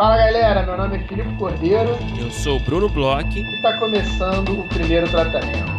[0.00, 1.90] Fala galera, meu nome é Filipe Cordeiro.
[2.18, 3.38] Eu sou o Bruno Bloch.
[3.38, 5.70] E está começando o primeiro tratamento.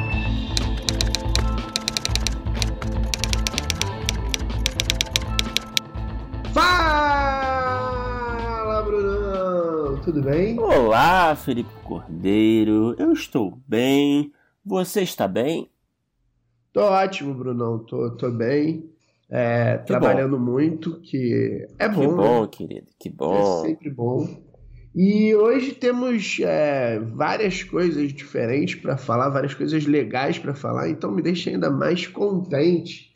[6.54, 7.63] Fala,
[8.84, 9.99] Brunão!
[10.04, 10.59] Tudo bem?
[10.59, 12.95] Olá, Felipe Cordeiro.
[12.99, 14.31] Eu estou bem.
[14.63, 15.67] Você está bem?
[16.72, 17.80] Tô ótimo, Brunão.
[17.80, 18.88] Tô, tô bem.
[19.31, 20.44] É, trabalhando bom.
[20.44, 22.02] muito, que é bom.
[22.02, 22.48] Que bom, né?
[22.52, 22.88] querido.
[22.99, 23.63] Que bom.
[23.63, 24.27] É sempre bom.
[24.94, 31.09] E hoje temos é, várias coisas diferentes para falar, várias coisas legais para falar, então
[31.09, 33.09] me deixa ainda mais contente.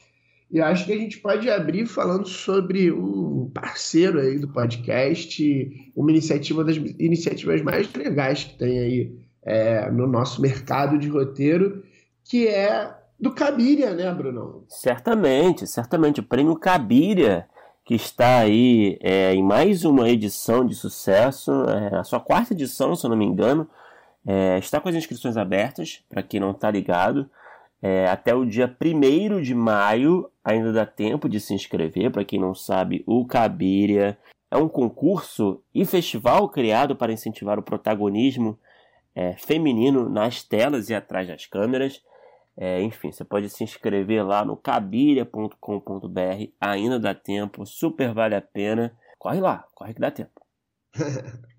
[0.49, 6.11] E acho que a gente pode abrir falando sobre um parceiro aí do podcast, uma
[6.11, 11.83] iniciativa das iniciativas mais legais que tem aí é, no nosso mercado de roteiro,
[12.23, 14.63] que é do Cabiria, né, Brunão?
[14.67, 16.19] Certamente, certamente.
[16.19, 17.47] O prêmio Cabiria,
[17.83, 22.95] que está aí é, em mais uma edição de sucesso, é, a sua quarta edição,
[22.95, 23.67] se eu não me engano,
[24.25, 27.29] é, está com as inscrições abertas, para quem não está ligado.
[27.81, 32.11] É, até o dia 1 de maio ainda dá tempo de se inscrever.
[32.11, 34.17] Para quem não sabe, o Cabiria
[34.49, 38.57] é um concurso e festival criado para incentivar o protagonismo
[39.13, 42.01] é, feminino nas telas e atrás das câmeras.
[42.57, 45.57] É, enfim, você pode se inscrever lá no cabiria.com.br,
[46.59, 48.95] ainda dá tempo, super vale a pena.
[49.19, 50.41] Corre lá, corre que dá tempo.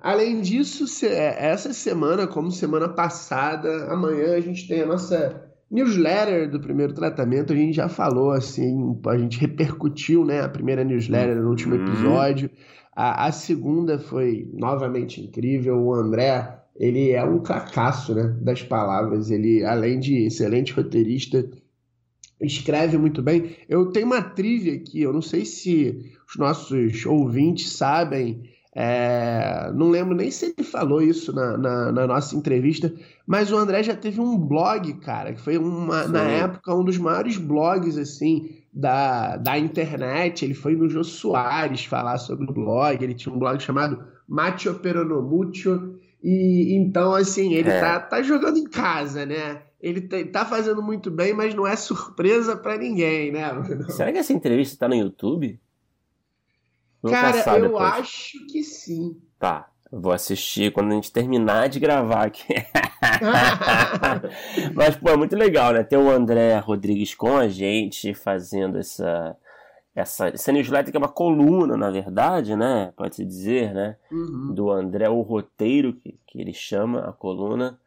[0.00, 6.50] Além disso, é, essa semana, como semana passada, amanhã a gente tem a nossa newsletter
[6.50, 7.52] do primeiro tratamento.
[7.52, 11.86] A gente já falou assim, a gente repercutiu né, a primeira newsletter no último uhum.
[11.86, 12.50] episódio.
[12.94, 15.78] A, a segunda foi novamente incrível.
[15.78, 19.30] O André ele é um fracasso né, das palavras.
[19.30, 21.48] Ele, além de excelente roteirista,
[22.40, 23.56] escreve muito bem.
[23.68, 28.50] Eu tenho uma trivia aqui, eu não sei se os nossos ouvintes sabem.
[28.74, 32.90] É, não lembro nem se ele falou isso na, na, na, nossa entrevista,
[33.26, 36.96] mas o André já teve um blog, cara, que foi uma, na época um dos
[36.96, 40.42] maiores blogs assim da, da internet.
[40.42, 43.04] Ele foi no Jô Soares falar sobre o blog.
[43.04, 47.80] Ele tinha um blog chamado Macho Peronomucho e então, assim, ele é.
[47.80, 49.62] tá, tá jogando em casa, né?
[49.80, 53.50] Ele tá, tá fazendo muito bem, mas não é surpresa para ninguém, né?
[53.88, 55.60] Será que essa entrevista tá no YouTube?
[57.02, 57.82] Vou Cara, eu depois.
[57.82, 59.20] acho que sim.
[59.40, 62.46] Tá, vou assistir quando a gente terminar de gravar aqui.
[64.74, 65.82] mas, pô, é muito legal, né?
[65.82, 69.36] Ter o André Rodrigues com a gente fazendo essa
[69.94, 72.92] essa, essa newsletter que é uma coluna, na verdade, né?
[72.96, 73.96] Pode-se dizer, né?
[74.10, 74.54] Uhum.
[74.54, 77.78] Do André, o roteiro, que, que ele chama a coluna,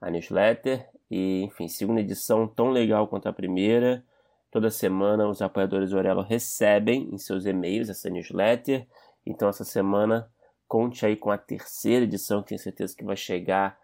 [0.00, 0.88] a newsletter.
[1.10, 4.02] E, enfim, segunda edição tão legal quanto a primeira.
[4.50, 8.86] Toda semana os apoiadores do Orelo recebem em seus e-mails essa newsletter.
[9.24, 10.28] Então, essa semana,
[10.66, 13.78] conte aí com a terceira edição, que tenho certeza que vai chegar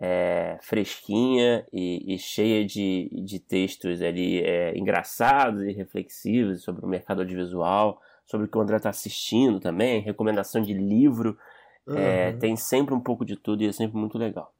[0.00, 6.88] é, fresquinha e, e, cheia de, de textos ali é, engraçados e reflexivos sobre o
[6.88, 11.36] mercado audiovisual, sobre o que o André está assistindo também, recomendação de livro.
[11.86, 11.96] Uhum.
[11.96, 14.52] É, tem sempre um pouco de tudo e é sempre muito legal.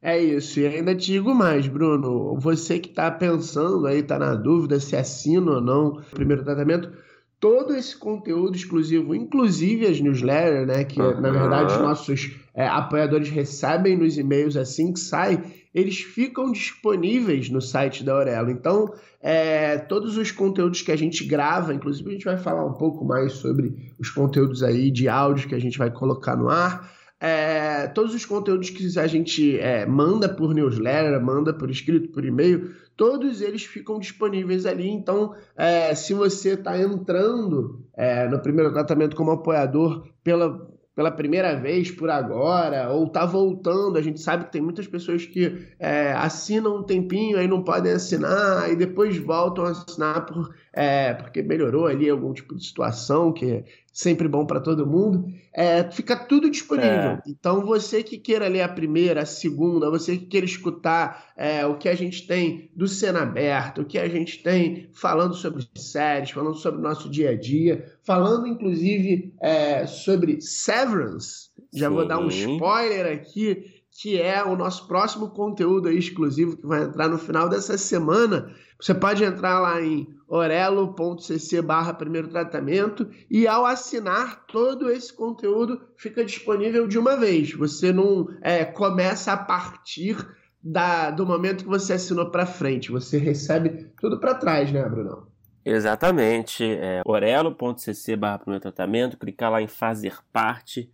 [0.00, 2.38] É isso, e ainda te digo mais, Bruno.
[2.38, 6.92] Você que está pensando aí, está na dúvida se assina ou não o primeiro tratamento,
[7.40, 11.20] todo esse conteúdo exclusivo, inclusive as newsletters, né, que uhum.
[11.20, 17.48] na verdade os nossos é, apoiadores recebem nos e-mails assim que sai, eles ficam disponíveis
[17.48, 18.50] no site da Aurelo.
[18.50, 22.72] Então, é, todos os conteúdos que a gente grava, inclusive a gente vai falar um
[22.72, 26.97] pouco mais sobre os conteúdos aí de áudio que a gente vai colocar no ar.
[27.20, 32.24] É, todos os conteúdos que a gente é, manda por newsletter, manda por escrito, por
[32.24, 34.88] e-mail, todos eles ficam disponíveis ali.
[34.88, 41.54] Então, é, se você está entrando é, no primeiro tratamento como apoiador pela, pela primeira
[41.54, 46.12] vez por agora, ou está voltando, a gente sabe que tem muitas pessoas que é,
[46.12, 51.42] assinam um tempinho, aí não podem assinar, e depois voltam a assinar por, é, porque
[51.42, 56.48] melhorou ali algum tipo de situação, que sempre bom para todo mundo, é, fica tudo
[56.48, 56.88] disponível.
[56.88, 57.22] É.
[57.26, 61.76] Então, você que queira ler a primeira, a segunda, você que queira escutar é, o
[61.76, 66.30] que a gente tem do Cena Aberta, o que a gente tem falando sobre séries,
[66.30, 71.94] falando sobre o nosso dia a dia, falando inclusive é, sobre Severance, já Sim.
[71.94, 77.08] vou dar um spoiler aqui, que é o nosso próximo conteúdo exclusivo que vai entrar
[77.08, 78.54] no final dessa semana.
[78.80, 85.80] Você pode entrar lá em orelo.cc barra primeiro tratamento e ao assinar todo esse conteúdo
[85.96, 87.52] fica disponível de uma vez.
[87.54, 90.16] Você não é, começa a partir
[90.62, 92.92] da, do momento que você assinou para frente.
[92.92, 95.26] Você recebe tudo para trás, né, Bruno?
[95.64, 96.62] Exatamente.
[96.62, 100.88] É orelo.cc barra primeiro tratamento, clicar lá em fazer parte,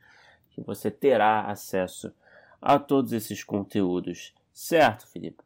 [0.49, 2.11] que você terá acesso
[2.65, 4.33] a todos esses conteúdos.
[4.51, 5.45] Certo, Felipe?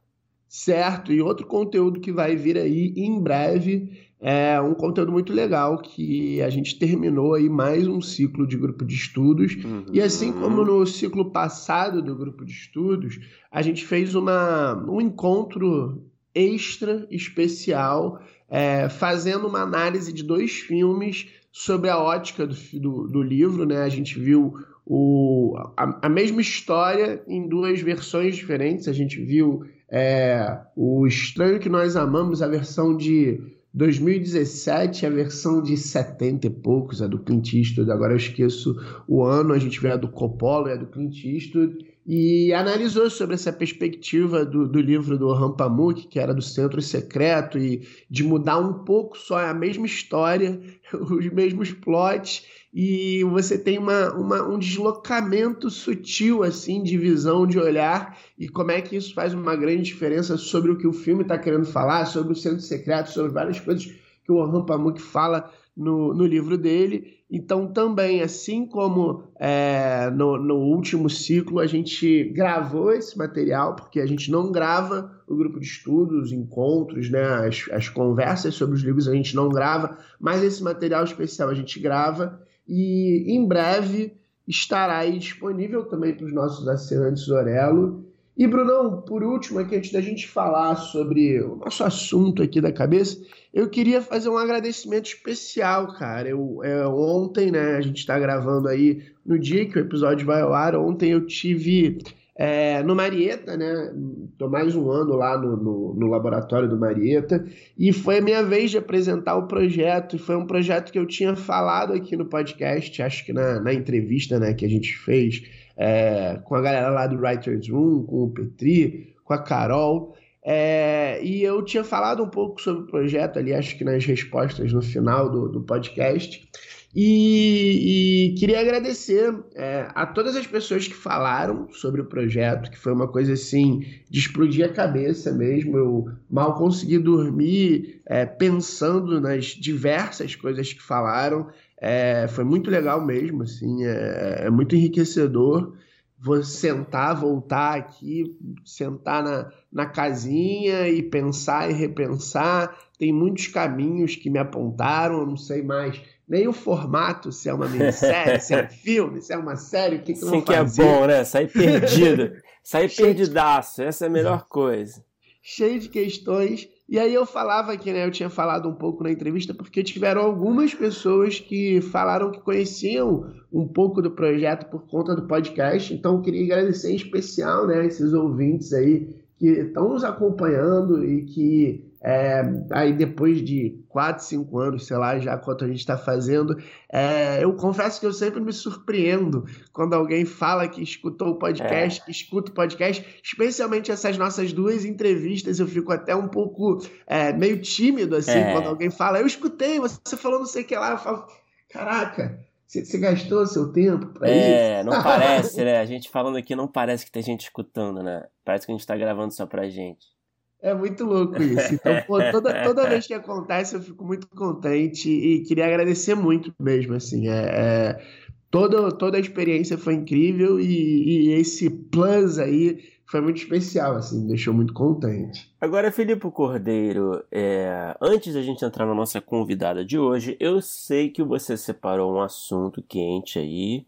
[0.48, 5.78] Certo, e outro conteúdo que vai vir aí em breve é um conteúdo muito legal
[5.78, 9.56] que a gente terminou aí mais um ciclo de grupo de estudos.
[9.56, 9.84] Uhum.
[9.92, 13.18] E assim como no ciclo passado do grupo de estudos,
[13.50, 21.28] a gente fez uma, um encontro extra especial é, fazendo uma análise de dois filmes
[21.50, 23.66] sobre a ótica do, do, do livro.
[23.66, 23.82] Né?
[23.82, 24.54] A gente viu
[24.90, 28.88] o, a, a, mesma história em duas versões diferentes.
[28.88, 33.38] A gente viu é, o Estranho que Nós Amamos, a versão de
[33.74, 37.90] 2017, a versão de 70 e poucos, a do Clint Eastwood.
[37.90, 38.74] Agora eu esqueço
[39.06, 43.10] o ano, a gente vê a do Coppola e a do Clint Eastwood e analisou
[43.10, 47.86] sobre essa perspectiva do, do livro do Orhan Pamuk, que era do Centro Secreto, e
[48.08, 50.58] de mudar um pouco só a mesma história,
[50.90, 57.58] os mesmos plots, e você tem uma, uma, um deslocamento sutil assim de visão, de
[57.58, 61.22] olhar, e como é que isso faz uma grande diferença sobre o que o filme
[61.22, 63.86] está querendo falar, sobre o Centro Secreto, sobre várias coisas
[64.24, 67.16] que o Orhan Pamuk fala no, no livro dele.
[67.30, 74.00] Então, também, assim como é, no, no, último ciclo, a gente gravou esse material, porque
[74.00, 78.74] a gente não grava o grupo de estudos, os encontros, né, as, as conversas sobre
[78.74, 83.46] os livros a gente não grava, mas esse material especial a gente grava e em
[83.46, 84.12] breve
[84.46, 88.04] estará aí disponível também para os nossos assinantes do Orelo.
[88.36, 92.70] E, Brunão, por último, aqui antes da gente falar sobre o nosso assunto aqui da
[92.70, 93.20] cabeça,
[93.52, 96.28] eu queria fazer um agradecimento especial, cara.
[96.28, 100.40] Eu, é, ontem, né, a gente está gravando aí no dia que o episódio vai
[100.40, 100.76] ao ar.
[100.76, 101.98] Ontem eu tive
[102.38, 103.92] é, no Marieta, né?
[104.30, 107.44] Estou mais um ano lá no, no, no, laboratório do Marieta
[107.76, 110.14] e foi a minha vez de apresentar o projeto.
[110.14, 113.74] E foi um projeto que eu tinha falado aqui no podcast, acho que na, na
[113.74, 115.42] entrevista né, que a gente fez
[115.76, 120.14] é, com a galera lá do Writers Room, com o Petri, com a Carol.
[120.44, 124.72] É, e eu tinha falado um pouco sobre o projeto ali, acho que nas respostas
[124.72, 126.48] no final do, do podcast.
[126.94, 132.78] E, e, queria agradecer é, a todas as pessoas que falaram sobre o projeto, que
[132.78, 135.76] foi uma coisa assim de explodir a cabeça mesmo.
[135.76, 141.48] Eu mal consegui dormir é, pensando nas diversas coisas que falaram.
[141.78, 145.74] É, foi muito legal mesmo, assim, é, é, muito enriquecedor.
[146.18, 152.76] Vou sentar, voltar aqui, sentar na, na casinha e pensar e repensar.
[152.98, 157.68] Tem muitos caminhos que me apontaram, não sei mais nem o formato, se é uma
[157.68, 160.62] minissérie, se é um filme, se é uma série, o que, que Sim, que é
[160.62, 161.24] bom, né?
[161.24, 162.32] Sair perdido.
[162.62, 165.02] Sair perdidaço, essa é a melhor coisa.
[165.42, 169.12] Cheio de questões e aí eu falava que, né, eu tinha falado um pouco na
[169.12, 175.14] entrevista, porque tiveram algumas pessoas que falaram que conheciam um pouco do projeto por conta
[175.14, 175.92] do podcast.
[175.92, 181.26] Então eu queria agradecer em especial, né, esses ouvintes aí que estão nos acompanhando e
[181.26, 182.42] que é,
[182.72, 186.56] aí depois de 4, 5 anos, sei lá, já quanto a gente está fazendo,
[186.92, 192.00] é, eu confesso que eu sempre me surpreendo quando alguém fala que escutou o podcast,
[192.00, 192.04] é.
[192.04, 197.32] que escuta o podcast, especialmente essas nossas duas entrevistas, eu fico até um pouco é,
[197.32, 198.52] meio tímido, assim, é.
[198.52, 201.26] quando alguém fala, eu escutei, você falou não sei o que lá, eu falo,
[201.68, 204.44] caraca, você, você gastou seu tempo pra é, isso?
[204.46, 205.78] É, não parece, né?
[205.80, 208.26] A gente falando aqui não parece que tem gente escutando, né?
[208.44, 210.17] Parece que a gente tá gravando só pra gente.
[210.60, 211.74] É muito louco isso.
[211.74, 216.52] Então, pô, toda, toda vez que acontece, eu fico muito contente e queria agradecer muito
[216.58, 217.28] mesmo, assim.
[217.28, 218.02] É, é
[218.50, 224.26] toda, toda a experiência foi incrível e, e, esse plus aí foi muito especial, assim,
[224.26, 225.50] deixou muito contente.
[225.60, 231.08] Agora, Filipe Cordeiro, é, antes da gente entrar na nossa convidada de hoje, eu sei
[231.08, 233.86] que você separou um assunto quente aí,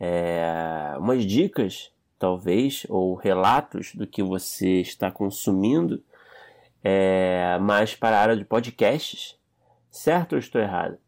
[0.00, 6.02] é, umas dicas talvez, ou relatos do que você está consumindo,
[6.82, 9.36] é, mais para a área de podcasts.
[9.90, 10.98] Certo ou estou errado?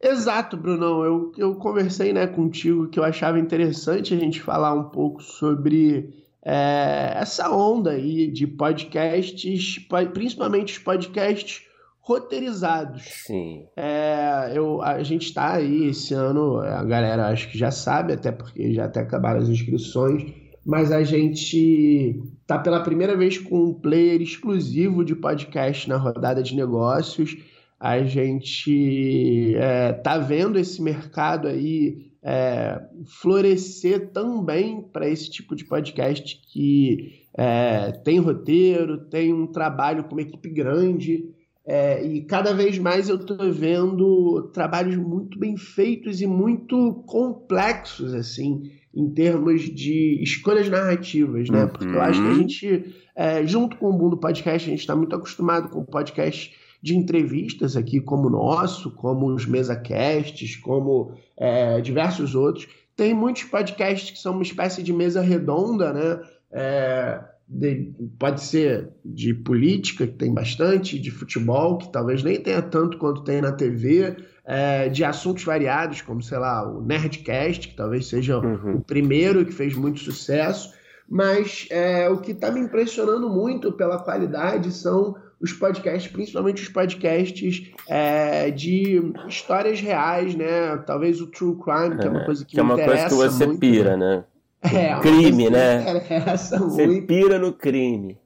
[0.00, 1.04] Exato, Brunão.
[1.04, 6.14] Eu, eu conversei né, contigo que eu achava interessante a gente falar um pouco sobre
[6.42, 11.69] é, essa onda aí de podcasts, principalmente os podcasts
[12.10, 13.02] roteirizados.
[13.24, 13.66] Sim.
[13.76, 18.32] É, eu, a gente está aí esse ano, a galera acho que já sabe, até
[18.32, 20.24] porque já até acabaram as inscrições,
[20.66, 26.42] mas a gente tá pela primeira vez com um player exclusivo de podcast na rodada
[26.42, 27.36] de negócios.
[27.78, 32.82] A gente é, tá vendo esse mercado aí é,
[33.20, 40.12] florescer também para esse tipo de podcast que é, tem roteiro, tem um trabalho com
[40.12, 41.38] uma equipe grande
[41.72, 48.12] É, e cada vez mais eu estou vendo trabalhos muito bem feitos e muito complexos,
[48.12, 51.66] assim, em termos de escolhas narrativas, né?
[51.66, 52.38] Porque eu acho que a uhum.
[52.40, 56.96] gente, é, junto com o mundo podcast, a gente está muito acostumado com podcast de
[56.96, 62.66] entrevistas aqui, como o nosso, como os MesaCasts, como é, diversos outros.
[62.96, 66.20] Tem muitos podcasts que são uma espécie de mesa redonda, né?
[66.50, 72.62] É, de, pode ser de política, que tem bastante, de futebol, que talvez nem tenha
[72.62, 77.76] tanto quanto tem na TV, é, de assuntos variados, como, sei lá, o Nerdcast, que
[77.76, 78.76] talvez seja uhum.
[78.76, 80.72] o primeiro que fez muito sucesso.
[81.08, 86.68] Mas é, o que está me impressionando muito pela qualidade são os podcasts, principalmente os
[86.68, 90.76] podcasts é, de histórias reais, né?
[90.86, 93.08] Talvez o True Crime, que é uma é, coisa que, que me interessa.
[93.08, 94.16] Que é uma coisa que você muito, pira, né?
[94.18, 94.24] né?
[94.62, 95.84] É, crime, né?
[96.36, 97.06] Você muito.
[97.06, 98.18] pira no crime.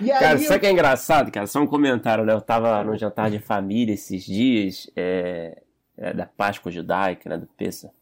[0.00, 0.60] E cara, sabe o eu...
[0.60, 1.46] que é engraçado, cara?
[1.46, 2.32] Só um comentário, né?
[2.32, 5.62] Eu tava no jantar de família esses dias, é,
[5.96, 7.36] é, da Páscoa judaica, né?
[7.36, 7.92] Do Pessa.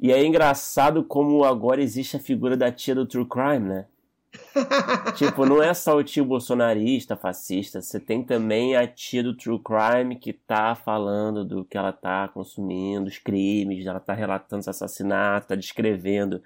[0.00, 3.86] E é engraçado como agora existe a figura da tia do True Crime, né?
[5.16, 9.60] tipo, não é só o tio bolsonarista, fascista, você tem também a tia do True
[9.60, 14.68] Crime que tá falando do que ela tá consumindo, os crimes, ela tá relatando os
[14.68, 16.40] assassinatos, tá descrevendo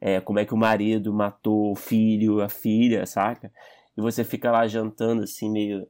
[0.00, 3.52] é, como é que o marido matou o filho, a filha, saca?
[3.96, 5.86] E você fica lá jantando assim, meio.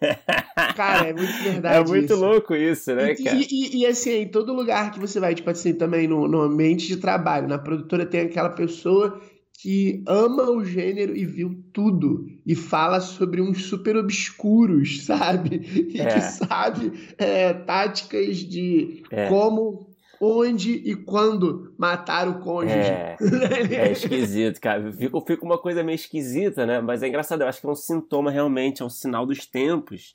[0.74, 1.76] Cara, é muito verdade.
[1.76, 2.20] É muito isso.
[2.20, 3.36] louco isso, né, cara?
[3.36, 6.40] E, e, e, assim, em todo lugar que você vai, tipo assim, também no, no
[6.40, 9.20] ambiente de trabalho, na produtora tem aquela pessoa
[9.62, 15.88] que ama o gênero e viu tudo e fala sobre uns super obscuros, sabe?
[15.94, 16.06] E é.
[16.06, 19.28] que sabe é, táticas de é.
[19.28, 19.91] como
[20.24, 22.76] onde e quando matar o cônjuge.
[22.76, 23.16] É,
[23.74, 24.92] é esquisito, cara.
[24.92, 26.80] Fica, fica uma coisa meio esquisita, né?
[26.80, 30.14] Mas é engraçado, eu acho que é um sintoma realmente, é um sinal dos tempos.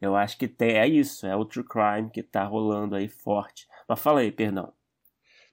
[0.00, 3.66] Eu acho que tem, é isso, é o true crime que tá rolando aí forte.
[3.88, 4.72] Mas fala aí, perdão.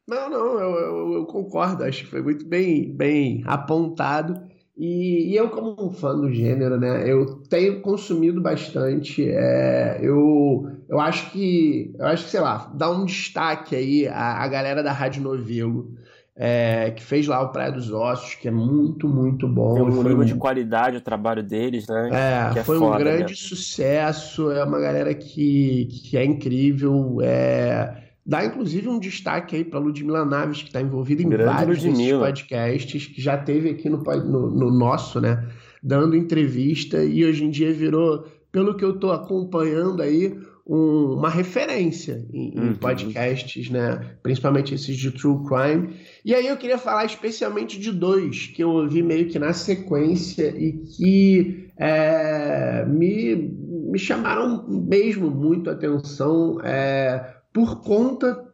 [0.07, 4.47] Não, não, eu, eu, eu concordo, acho que foi muito bem, bem apontado.
[4.79, 9.29] E, e, eu, como um fã do gênero, né, eu tenho consumido bastante.
[9.29, 14.41] É, eu, eu acho que, eu acho que, sei lá, dá um destaque aí à,
[14.41, 15.91] à galera da Rádio Novelo,
[16.33, 19.73] é, que fez lá o Praia dos Ossos, que é muito, muito bom.
[19.73, 20.25] Tem um nível um...
[20.25, 22.53] de qualidade o trabalho deles, né?
[22.55, 23.35] É, é foi foda, um grande né?
[23.35, 24.49] sucesso.
[24.49, 27.17] É uma galera que, que é incrível.
[27.21, 31.81] É Dá inclusive um destaque aí para Ludmila Naves, que está envolvida em Grande vários
[31.81, 35.47] desses podcasts, que já teve aqui no, no, no, nosso, né?
[35.81, 40.37] Dando entrevista e hoje em dia virou, pelo que eu estou acompanhando aí,
[40.69, 42.67] um, uma referência em, uhum.
[42.67, 43.99] em, podcasts, né?
[44.21, 45.95] Principalmente esses de True Crime.
[46.23, 50.53] E aí eu queria falar especialmente de dois que eu ouvi meio que na sequência
[50.55, 56.59] e que é, me, me chamaram mesmo muito a atenção.
[56.61, 58.47] É, por conta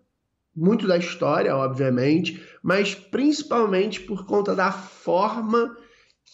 [0.55, 5.75] muito da história, obviamente, mas principalmente por conta da forma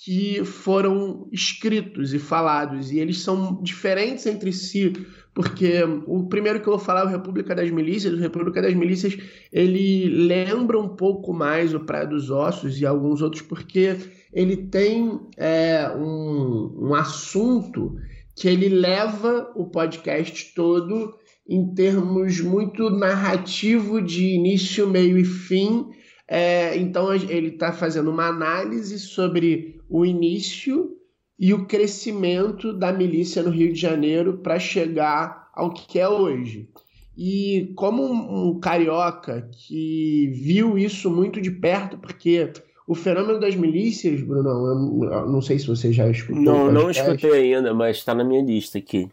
[0.04, 2.92] que foram escritos e falados.
[2.92, 4.94] E eles são diferentes entre si,
[5.34, 8.14] porque o primeiro que eu vou falar é o República das Milícias.
[8.14, 9.18] O República das Milícias
[9.52, 13.98] ele lembra um pouco mais o Praia dos Ossos e alguns outros, porque
[14.34, 17.96] ele tem é, um, um assunto
[18.36, 21.16] que ele leva o podcast todo
[21.52, 25.90] em termos muito narrativo de início, meio e fim.
[26.26, 30.96] É, então ele está fazendo uma análise sobre o início
[31.38, 36.70] e o crescimento da milícia no Rio de Janeiro para chegar ao que é hoje.
[37.18, 42.50] E como um, um, carioca que viu isso muito de perto, porque
[42.88, 46.42] o fenômeno das milícias, Bruno, eu, eu não sei se você já escutou.
[46.42, 49.10] Não, não escutei ainda, mas está na minha lista aqui.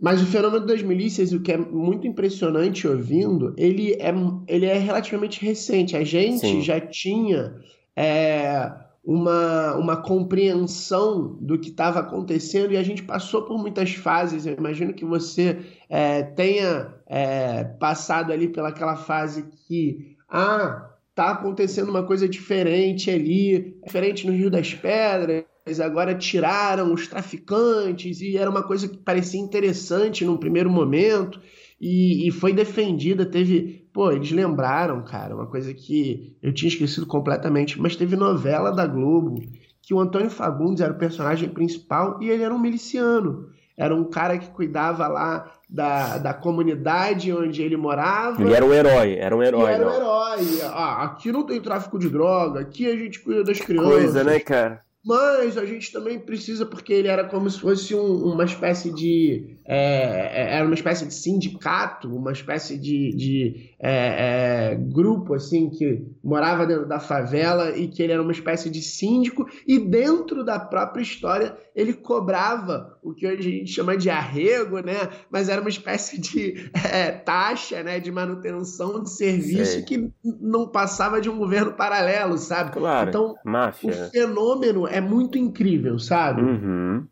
[0.00, 4.12] Mas o fenômeno das milícias, o que é muito impressionante ouvindo, ele é,
[4.48, 5.96] ele é relativamente recente.
[5.96, 6.62] A gente Sim.
[6.62, 7.54] já tinha
[7.94, 8.72] é,
[9.04, 14.46] uma, uma compreensão do que estava acontecendo e a gente passou por muitas fases.
[14.46, 21.90] Eu imagino que você é, tenha é, passado ali pelaquela fase que, ah, tá acontecendo
[21.90, 25.44] uma coisa diferente ali, diferente no Rio das Pedras,
[25.80, 31.40] agora tiraram os traficantes e era uma coisa que parecia interessante num primeiro momento
[31.80, 33.24] e, e, foi defendida.
[33.24, 38.70] Teve, pô, eles lembraram, cara, uma coisa que eu tinha esquecido completamente, mas teve novela
[38.70, 39.40] da Globo
[39.82, 43.48] que o Antônio Fagundes era o personagem principal e ele era um miliciano.
[43.76, 48.42] Era um cara que cuidava lá da, da comunidade onde ele morava.
[48.42, 49.72] Ele era um herói, era um herói.
[49.72, 50.62] Era um herói.
[50.64, 53.90] Ah, aqui não tem tráfico de droga, aqui a gente cuida das crianças.
[53.90, 54.82] Coisa, né, cara?
[55.04, 59.56] Mas a gente também precisa, porque ele era como se fosse um, uma espécie de.
[59.64, 65.70] É, é, era uma espécie de sindicato, uma espécie de, de é, é, grupo assim
[65.70, 70.44] que morava dentro da favela e que ele era uma espécie de síndico, e dentro
[70.44, 75.08] da própria história ele cobrava o que hoje a gente chama de arrego, né?
[75.30, 78.00] Mas era uma espécie de é, taxa né?
[78.00, 79.82] de manutenção de serviço Sei.
[79.82, 82.72] que não passava de um governo paralelo, sabe?
[82.72, 83.90] Claro, então, máfia.
[83.90, 86.42] o fenômeno é muito incrível, sabe?
[86.42, 87.06] Uhum.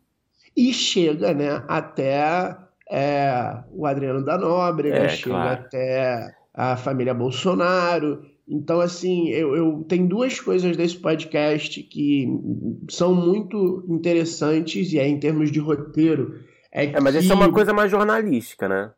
[0.57, 2.57] E chega, né, até
[2.91, 5.61] é, o Adriano da Nóbrega, é, chega claro.
[5.61, 8.23] até a família Bolsonaro.
[8.49, 12.27] Então, assim, eu, eu tenho duas coisas desse podcast que
[12.89, 16.41] são muito interessantes, e é em termos de roteiro.
[16.73, 17.21] É, é mas que...
[17.21, 18.91] isso é uma coisa mais jornalística, né?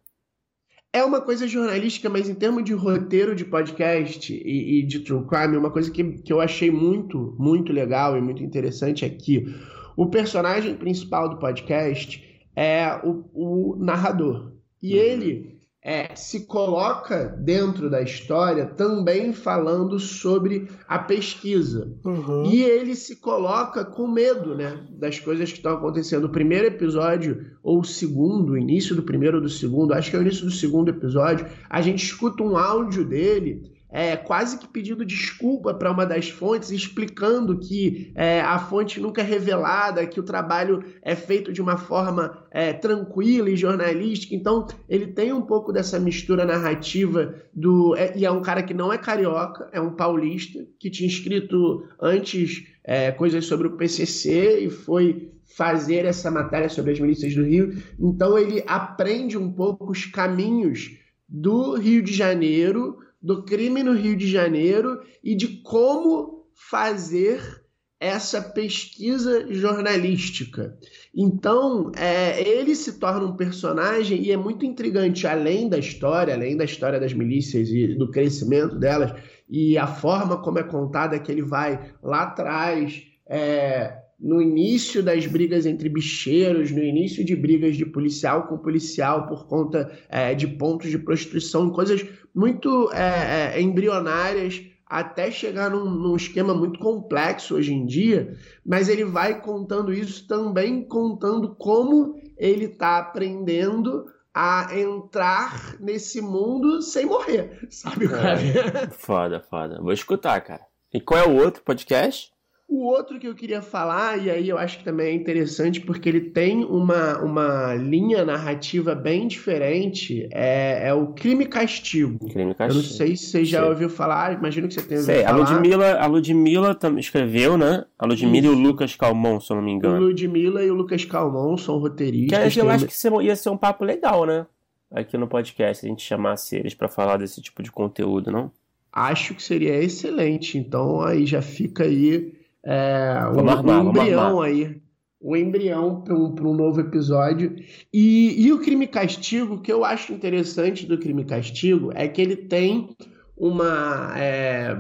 [0.93, 5.25] É uma coisa jornalística, mas em termos de roteiro de podcast e, e, de true
[5.25, 9.55] crime, uma coisa que, que eu achei muito, muito legal e muito interessante é que
[9.97, 12.25] o personagem principal do podcast
[12.57, 14.53] é o, o narrador.
[14.83, 15.01] E uhum.
[15.01, 21.91] ele é, se coloca dentro da história também falando sobre a pesquisa.
[22.05, 22.45] Uhum.
[22.45, 26.25] E ele se coloca com medo né, das coisas que estão acontecendo.
[26.25, 30.17] O primeiro episódio, ou o segundo, o início do primeiro ou do segundo, acho que
[30.17, 34.69] é o início do segundo episódio, a gente escuta um áudio dele é, quase que
[34.69, 40.21] pedindo desculpa para uma das fontes, explicando que é, a fonte nunca é revelada, que
[40.21, 44.35] o trabalho é feito de uma forma é, tranquila e jornalística.
[44.35, 47.97] Então, ele tem um pouco dessa mistura narrativa do.
[47.97, 51.85] É, e é um cara que não é carioca, é um paulista, que tinha escrito
[52.01, 57.43] antes é, coisas sobre o PCC e foi fazer essa matéria sobre as milícias do
[57.43, 57.77] Rio.
[57.99, 60.93] Então, ele aprende um pouco os caminhos
[61.29, 67.61] do Rio de Janeiro do crime no Rio de Janeiro e de como fazer
[68.01, 70.75] essa pesquisa jornalística.
[71.15, 76.57] Então, é, ele se torna um personagem e é muito intrigante, além da história, além
[76.57, 79.13] da história das milícias e do crescimento delas,
[79.47, 85.27] e a forma como é contada que ele vai lá atrás, é, no início das
[85.27, 90.47] brigas entre bicheiros, no início de brigas de policial com policial por conta é, de
[90.47, 97.55] pontos de prostituição, coisas muito é, é, embrionárias até chegar num, num, esquema muito complexo
[97.55, 104.05] hoje em dia, mas ele vai contando isso também contando como ele está aprendendo
[104.35, 108.41] a entrar nesse mundo sem morrer, sabe, cara?
[108.41, 109.81] É, foda, foda.
[109.81, 110.67] Vou escutar, cara.
[110.93, 112.33] E qual é o outro podcast?
[112.71, 116.09] O outro que eu queria falar, e aí eu acho que também é interessante porque
[116.09, 122.17] ele tem uma, uma linha narrativa bem diferente, é, é o Crime Castigo.
[122.29, 122.79] Crime Castigo.
[122.79, 125.25] Eu não sei se você já ouviu falar, imagino que você tenha ouvido Sei.
[125.25, 125.35] falar.
[125.35, 127.85] A Ludmilla, a Ludmilla escreveu, né?
[127.99, 128.55] A Ludmilla Isso.
[128.55, 129.97] e o Lucas Calmon, se eu não me engano.
[129.97, 132.55] O Ludmilla e o Lucas Calmon são roteiristas.
[132.55, 134.47] Que eu acho que ia ser um papo legal, né?
[134.93, 138.53] Aqui no podcast, a gente chamasse eles para falar desse tipo de conteúdo, não?
[138.93, 140.57] Acho que seria excelente.
[140.57, 144.81] Então aí já fica aí é, um, armar, um embrião aí.
[145.23, 147.55] Um embrião para um, um novo episódio.
[147.93, 152.37] E, e o crime castigo, que eu acho interessante do crime castigo é que ele
[152.37, 152.97] tem
[153.37, 154.77] uma, é,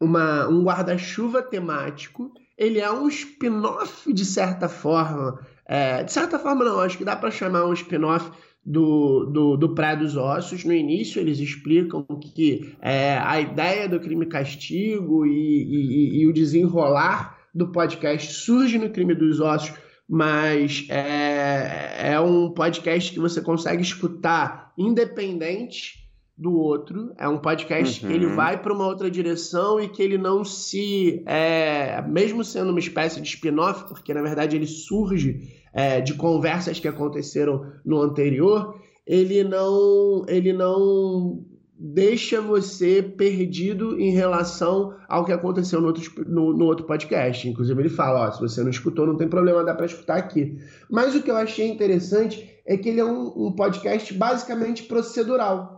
[0.00, 2.32] uma um guarda-chuva temático.
[2.56, 5.38] Ele é um spin-off, de certa forma.
[5.64, 8.32] É, de certa forma, não, acho que dá para chamar um spin-off
[8.64, 10.64] do, do, do Praia dos Ossos.
[10.64, 16.32] No início, eles explicam que é, a ideia do crime castigo e, e, e, o
[16.32, 19.72] desenrolar do podcast surge no Crime dos Ossos,
[20.08, 27.12] mas é, é um podcast que você consegue escutar independente do outro.
[27.18, 28.08] É um podcast uhum.
[28.08, 28.36] que ele uhum.
[28.36, 31.22] vai para uma outra direção e que ele não se.
[31.26, 36.78] É, mesmo sendo uma espécie de spin-off, porque na verdade ele surge é, de conversas
[36.80, 41.44] que aconteceram no anterior, ele não, ele não
[41.78, 47.48] deixa você perdido em relação ao que aconteceu no outro, no, no outro podcast.
[47.48, 50.58] Inclusive, ele fala: ó, se você não escutou, não tem problema, dá para escutar aqui.
[50.90, 55.77] Mas o que eu achei interessante é que ele é um, um podcast basicamente procedural.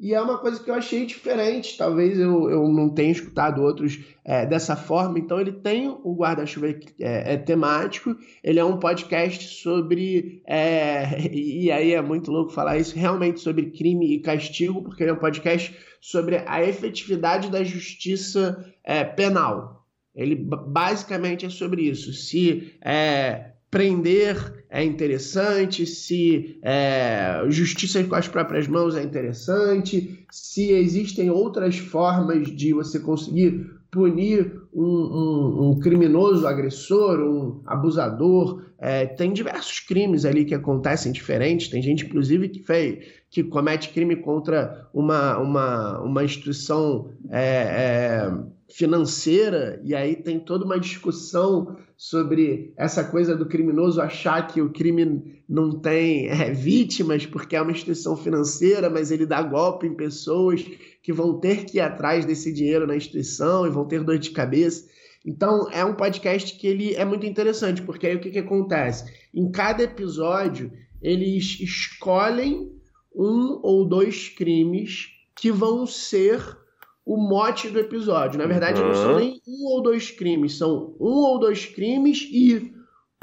[0.00, 1.76] E é uma coisa que eu achei diferente.
[1.76, 5.18] Talvez eu, eu não tenha escutado outros é, dessa forma.
[5.18, 8.16] Então, ele tem o guarda-chuva é, é, temático.
[8.42, 10.40] Ele é um podcast sobre.
[10.46, 15.10] É, e aí é muito louco falar isso realmente sobre crime e castigo, porque ele
[15.10, 19.84] é um podcast sobre a efetividade da justiça é, penal.
[20.14, 22.12] Ele basicamente é sobre isso.
[22.12, 30.72] Se é, prender é interessante, se é, justiça com as próprias mãos é interessante, se
[30.72, 38.62] existem outras formas de você conseguir punir um, um, um criminoso agressor, um abusador.
[38.78, 41.68] É, tem diversos crimes ali que acontecem diferentes.
[41.68, 48.32] Tem gente, inclusive, que, fez, que comete crime contra uma, uma, uma instituição é, é,
[48.68, 54.70] financeira, e aí tem toda uma discussão sobre essa coisa do criminoso achar que o
[54.70, 59.94] crime não tem é, vítimas porque é uma instituição financeira, mas ele dá golpe em
[59.94, 60.64] pessoas
[61.02, 64.30] que vão ter que ir atrás desse dinheiro na instituição e vão ter dor de
[64.30, 64.86] cabeça.
[65.26, 69.12] Então, é um podcast que ele é muito interessante, porque aí o que, que acontece?
[69.34, 72.77] Em cada episódio, eles escolhem
[73.18, 76.56] um ou dois crimes que vão ser
[77.04, 78.38] o mote do episódio.
[78.38, 78.88] Na verdade, uhum.
[78.88, 82.72] não são nem um ou dois crimes, são um ou dois crimes e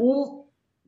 [0.01, 0.43] um,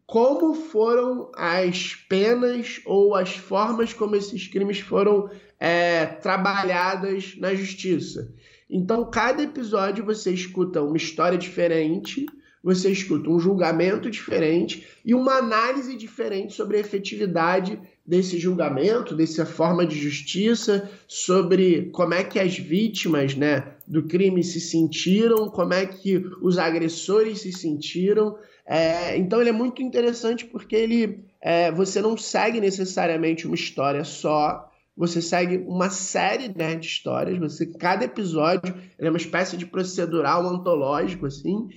[0.06, 8.34] como foram as penas ou as formas como esses crimes foram é, trabalhadas na justiça.
[8.70, 12.26] Então, cada episódio você escuta uma história diferente,
[12.62, 19.46] você escuta um julgamento diferente e uma análise diferente sobre a efetividade desse julgamento, dessa
[19.46, 25.74] forma de justiça, sobre como é que as vítimas né, do crime se sentiram, como
[25.74, 28.38] é que os agressores se sentiram.
[28.66, 34.06] É, então ele é muito interessante porque ele é, você não segue necessariamente uma história
[34.06, 37.38] só, você segue uma série né, de histórias.
[37.38, 41.68] Você cada episódio é uma espécie de procedural antológico assim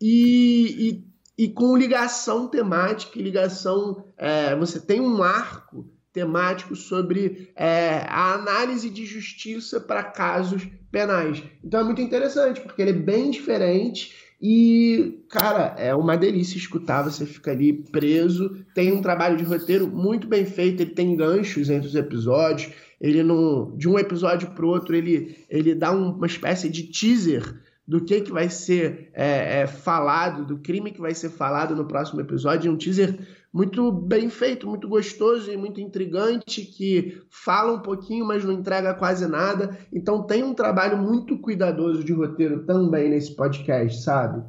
[0.00, 1.09] e, e
[1.40, 4.04] e com ligação temática e ligação.
[4.18, 11.42] É, você tem um arco temático sobre é, a análise de justiça para casos penais.
[11.64, 17.04] Então é muito interessante, porque ele é bem diferente e, cara, é uma delícia escutar,
[17.04, 18.62] você fica ali preso.
[18.74, 22.70] Tem um trabalho de roteiro muito bem feito, ele tem ganchos entre os episódios.
[23.00, 23.74] Ele não.
[23.78, 27.42] De um episódio para o outro, ele, ele dá uma espécie de teaser
[27.90, 31.84] do que, que vai ser é, é, falado, do crime que vai ser falado no
[31.84, 32.70] próximo episódio.
[32.70, 33.18] Um teaser
[33.52, 38.94] muito bem feito, muito gostoso e muito intrigante, que fala um pouquinho, mas não entrega
[38.94, 39.76] quase nada.
[39.92, 44.44] Então tem um trabalho muito cuidadoso de roteiro também nesse podcast, sabe?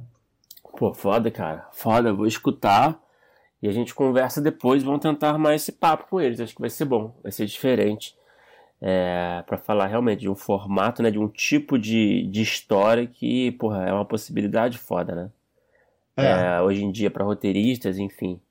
[0.77, 1.67] Pô, foda, cara.
[1.71, 3.01] Foda, vou escutar.
[3.59, 6.39] E a gente conversa depois, vamos tentar mais esse papo com eles.
[6.39, 8.15] Acho que vai ser bom, vai ser diferente
[8.81, 13.51] é, para falar realmente de um formato, né, de um tipo de, de história que,
[13.51, 15.31] porra, é uma possibilidade foda, né?
[16.17, 16.55] É.
[16.55, 18.41] É, hoje em dia, para roteiristas, enfim,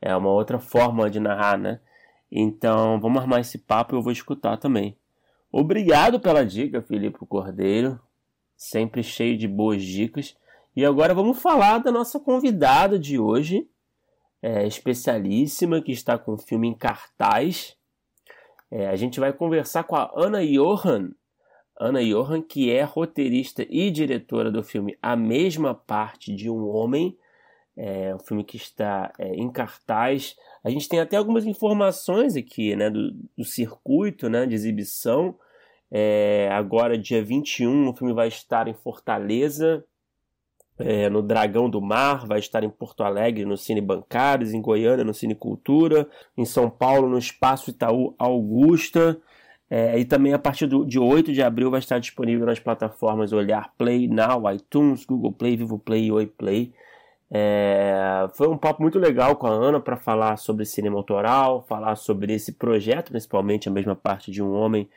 [0.00, 1.80] é uma outra forma de narrar, né?
[2.30, 4.96] Então, vamos armar esse papo e eu vou escutar também.
[5.50, 8.00] Obrigado pela dica, Felipe Cordeiro,
[8.56, 10.36] sempre cheio de boas dicas.
[10.74, 13.68] E agora vamos falar da nossa convidada de hoje,
[14.42, 17.76] é, especialíssima, que está com o filme em cartaz
[18.74, 21.12] é, a gente vai conversar com a Ana Johan.
[21.78, 27.16] Ana Johan, que é roteirista e diretora do filme A Mesma Parte de um Homem.
[27.76, 30.34] É um filme que está é, em cartaz.
[30.64, 35.38] A gente tem até algumas informações aqui né, do, do circuito né, de exibição.
[35.88, 39.84] É, agora, dia 21, o filme vai estar em Fortaleza,
[40.78, 45.04] é, no Dragão do Mar, vai estar em Porto Alegre no Cine Bancários, em Goiânia
[45.04, 49.20] no Cine Cultura, em São Paulo no Espaço Itaú Augusta.
[49.70, 53.32] É, e também a partir do, de 8 de abril vai estar disponível nas plataformas
[53.32, 56.72] Olhar Play, Now, iTunes, Google Play, Vivo Play e Oi Play.
[57.30, 61.96] É, foi um papo muito legal com a Ana para falar sobre cinema autoral, falar
[61.96, 64.88] sobre esse projeto, principalmente a mesma parte de um homem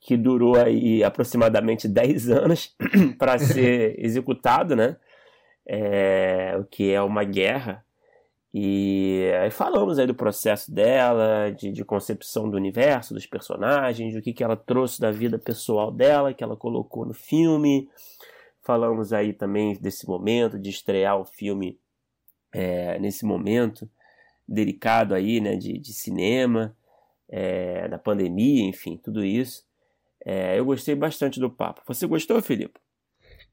[0.00, 2.74] que durou aí aproximadamente 10 anos
[3.18, 4.96] para ser executado, né?
[5.66, 7.84] É, o que é uma guerra.
[8.52, 14.20] E aí falamos aí do processo dela, de, de, concepção do universo, dos personagens, o
[14.20, 17.88] que, que ela trouxe da vida pessoal dela, que ela colocou no filme.
[18.62, 21.78] Falamos aí também desse momento, de estrear o filme
[22.52, 23.88] é, nesse momento
[24.46, 26.76] delicado aí, né, de, de cinema,
[27.28, 29.64] é, da pandemia, enfim, tudo isso.
[30.24, 31.82] É, eu gostei bastante do papo.
[31.86, 32.80] Você gostou, Felipe?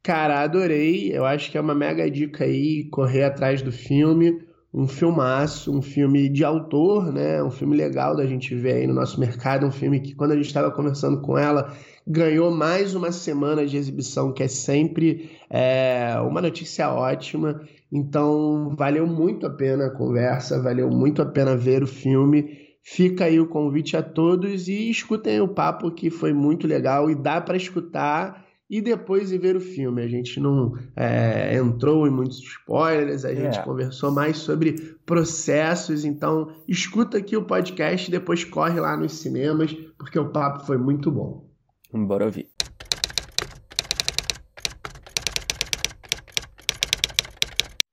[0.04, 1.12] Cara, adorei.
[1.16, 4.42] Eu acho que é uma mega dica aí correr atrás do filme.
[4.74, 7.42] Um filmaço, um filme de autor, né?
[7.42, 9.66] Um filme legal da gente ver aí no nosso mercado.
[9.66, 11.74] Um filme que, quando a gente estava conversando com ela,
[12.06, 17.62] ganhou mais uma semana de exibição, que é sempre é, uma notícia ótima.
[17.92, 22.68] Então, valeu muito a pena a conversa, valeu muito a pena ver o filme.
[22.84, 27.16] Fica aí o convite a todos e escutem o papo que foi muito legal e
[27.16, 30.02] dá para escutar e depois ir ver o filme.
[30.02, 33.64] A gente não é, entrou em muitos spoilers, a gente é.
[33.64, 34.74] conversou mais sobre
[35.06, 40.66] processos, então escuta aqui o podcast e depois corre lá nos cinemas, porque o papo
[40.66, 41.48] foi muito bom.
[41.94, 42.50] Bora ouvir.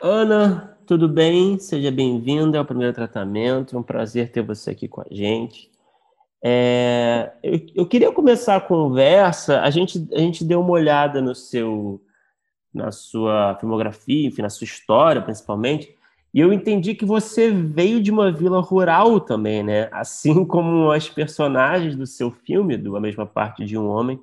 [0.02, 1.58] Ana, tudo bem?
[1.58, 3.74] Seja bem-vinda ao primeiro tratamento.
[3.74, 5.70] É um prazer ter você aqui com a gente.
[6.46, 9.62] É, eu, eu, queria começar a conversa.
[9.62, 12.02] A gente, a gente deu uma olhada no seu,
[12.72, 15.96] na sua filmografia, enfim, na sua história, principalmente.
[16.34, 19.88] E eu entendi que você veio de uma vila rural também, né?
[19.90, 24.20] Assim como as personagens do seu filme, do A Mesma Parte de um Homem.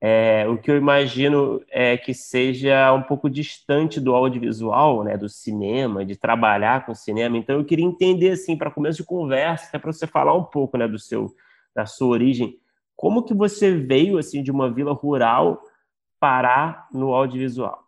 [0.00, 5.30] É, o que eu imagino é que seja um pouco distante do audiovisual, né, do
[5.30, 7.38] cinema, de trabalhar com cinema.
[7.38, 10.76] Então eu queria entender assim, para começo de conversa, até para você falar um pouco,
[10.76, 11.34] né, do seu
[11.74, 12.58] da sua origem,
[12.96, 15.60] como que você veio assim de uma vila rural
[16.20, 17.84] parar no audiovisual?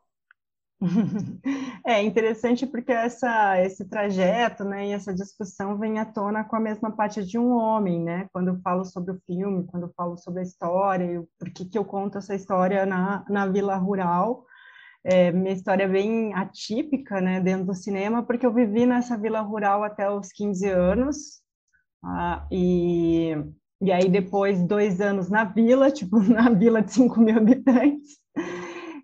[1.87, 6.61] É interessante porque essa, esse trajeto né, e essa discussão vem à tona com a
[6.61, 8.29] mesma parte de um homem, né?
[8.33, 11.85] Quando eu falo sobre o filme, quando eu falo sobre a história, por que, eu
[11.85, 14.45] conto essa história na, na vila rural.
[15.05, 19.41] É, minha história é bem atípica né, dentro do cinema, porque eu vivi nessa vila
[19.41, 21.41] rural até os 15 anos,
[22.03, 23.37] ah, e,
[23.81, 28.19] e aí depois dois anos na vila, tipo, na vila de 5 mil habitantes,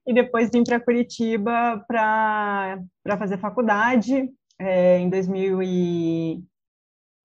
[0.06, 2.78] e depois vim para Curitiba para
[3.18, 6.44] fazer faculdade é, em 2000 e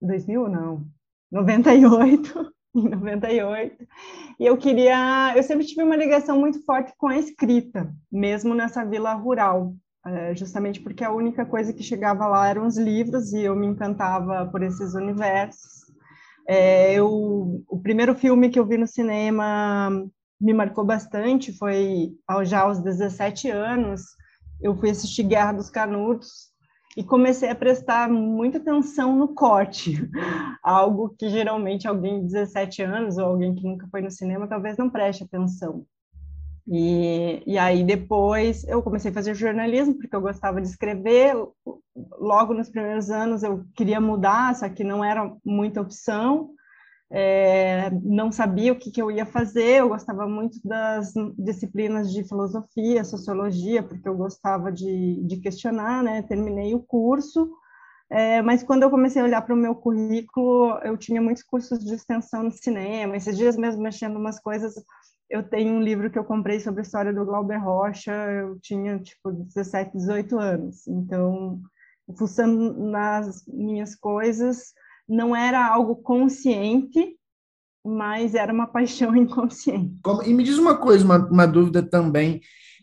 [0.01, 0.85] 2000 não
[1.31, 3.87] 98 em 98
[4.39, 8.85] e eu queria eu sempre tive uma ligação muito forte com a escrita mesmo nessa
[8.85, 13.41] vila rural é, justamente porque a única coisa que chegava lá eram os livros e
[13.41, 15.86] eu me encantava por esses universos
[16.47, 19.89] é, eu, o primeiro filme que eu vi no cinema
[20.39, 22.13] me marcou bastante foi
[22.45, 24.01] já aos 17 anos,
[24.61, 26.47] eu fui assistir Guerra dos Canudos
[26.95, 30.09] e comecei a prestar muita atenção no corte,
[30.63, 34.77] algo que geralmente alguém de 17 anos ou alguém que nunca foi no cinema talvez
[34.77, 35.85] não preste atenção.
[36.67, 41.35] E, e aí depois eu comecei a fazer jornalismo porque eu gostava de escrever.
[42.19, 46.51] Logo nos primeiros anos eu queria mudar, só que não era muita opção
[47.09, 52.27] é, não sabia o que, que, eu ia fazer, eu gostava muito das disciplinas de
[52.27, 56.21] filosofia, sociologia, porque eu gostava de, de questionar, né?
[56.23, 57.49] Terminei o curso,
[58.09, 61.79] é, mas quando eu comecei a olhar para o meu currículo, eu tinha muitos cursos
[61.79, 64.73] de extensão no cinema, esses dias mesmo mexendo umas coisas,
[65.29, 68.99] eu tenho um livro que eu comprei sobre a história do Glauber Rocha, eu tinha,
[68.99, 71.61] tipo, 17, 18 anos, então,
[72.17, 74.73] fuçando nas minhas coisas,
[75.07, 77.17] não era algo consciente,
[77.85, 79.95] mas era uma paixão inconsciente.
[80.25, 82.41] E me diz uma coisa, uma, uma dúvida também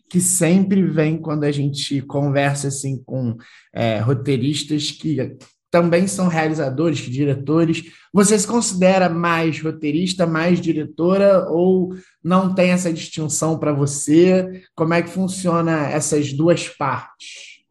[0.09, 3.35] que sempre vem quando a gente conversa assim com
[3.73, 5.35] é, roteiristas que
[5.75, 7.83] também são realizadores, diretores.
[8.13, 14.63] Você se considera mais roteirista, mais diretora ou não tem essa distinção para você?
[14.73, 17.65] Como é que funciona essas duas partes?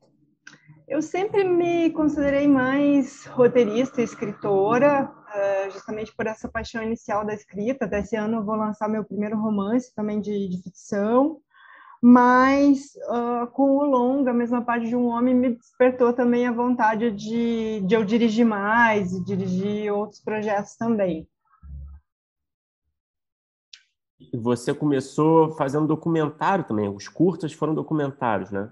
[0.87, 7.87] Eu sempre me considerei mais roteirista escritora, eh, justamente por essa paixão inicial da escrita.
[7.87, 11.39] Até esse ano eu vou lançar meu primeiro romance também de, de ficção,
[12.07, 16.53] mas uh, com o longa, a mesma parte de um homem, me despertou também a
[16.53, 21.27] vontade de, de eu dirigir mais e dirigir outros projetos também.
[24.21, 28.71] E você começou fazendo documentário também, os curtas foram documentários, né?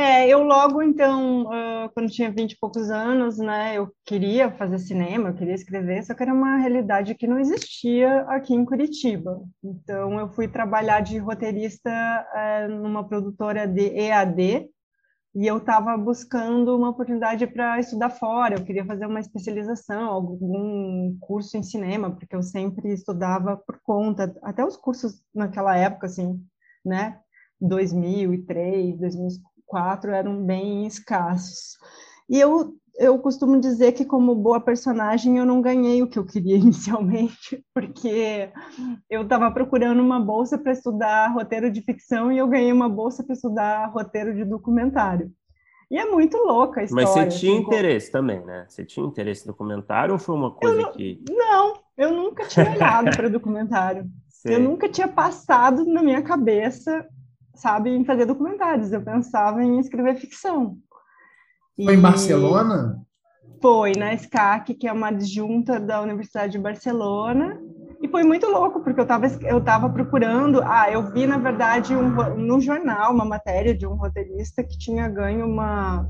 [0.00, 4.78] É, eu logo, então, uh, quando tinha vinte e poucos anos, né, eu queria fazer
[4.78, 9.42] cinema, eu queria escrever, só que era uma realidade que não existia aqui em Curitiba.
[9.60, 14.70] Então, eu fui trabalhar de roteirista uh, numa produtora de EAD,
[15.34, 21.18] e eu estava buscando uma oportunidade para estudar fora, eu queria fazer uma especialização, algum
[21.18, 26.40] curso em cinema, porque eu sempre estudava por conta, até os cursos naquela época, assim,
[26.84, 27.18] né,
[27.60, 31.76] 2003, 2004, quatro eram bem escassos.
[32.28, 36.24] E eu, eu costumo dizer que, como boa personagem, eu não ganhei o que eu
[36.24, 38.50] queria inicialmente, porque
[39.08, 43.22] eu estava procurando uma bolsa para estudar roteiro de ficção e eu ganhei uma bolsa
[43.22, 45.30] para estudar roteiro de documentário.
[45.90, 47.06] E é muito louca a história.
[47.06, 48.20] Mas você tinha assim, interesse como...
[48.20, 48.66] também, né?
[48.68, 51.24] Você tinha interesse no documentário ou foi uma coisa não, que.
[51.30, 54.04] Não, eu nunca tinha olhado para documentário.
[54.44, 57.04] Eu nunca tinha passado na minha cabeça
[57.58, 58.92] sabe, em fazer documentários.
[58.92, 60.78] Eu pensava em escrever ficção.
[61.76, 61.96] Foi e...
[61.96, 63.04] em Barcelona?
[63.60, 67.60] Foi, na SCAC, que é uma adjunta da Universidade de Barcelona.
[68.00, 70.62] E foi muito louco, porque eu estava eu tava procurando.
[70.62, 75.08] Ah, eu vi, na verdade, um, no jornal uma matéria de um roteirista que tinha
[75.08, 76.08] ganho uma,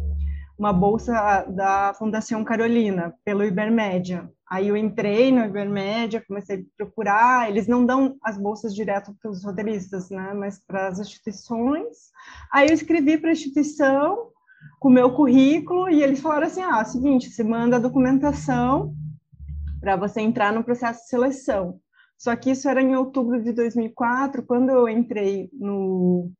[0.58, 4.28] uma bolsa da Fundação Carolina, pelo Ibermédia.
[4.50, 7.50] Aí eu entrei no Ibermédia, comecei a procurar.
[7.50, 10.32] Eles não dão as bolsas direto para os roteiristas, né?
[10.32, 12.10] Mas para as instituições.
[12.50, 14.30] Aí eu escrevi para a instituição.
[14.80, 18.94] com o meu currículo e eles falaram assim: ah, seguinte, você manda a documentação
[19.80, 21.80] para você entrar no processo de seleção.
[22.16, 26.32] Só que isso era em outubro de 2004, quando eu entrei no,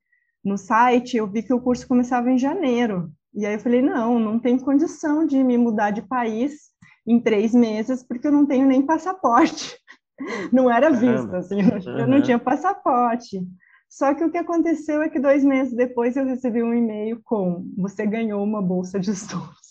[0.44, 3.12] no site, eu vi que o curso começava em janeiro.
[3.32, 6.72] E aí eu falei, não, não tem condição de me mudar de país
[7.08, 9.76] em três meses, porque eu não tenho nem passaporte.
[10.52, 13.40] Não era visto, assim, eu não tinha passaporte.
[13.88, 17.64] Só que o que aconteceu é que dois meses depois eu recebi um e-mail com
[17.76, 19.68] você ganhou uma bolsa de estudos.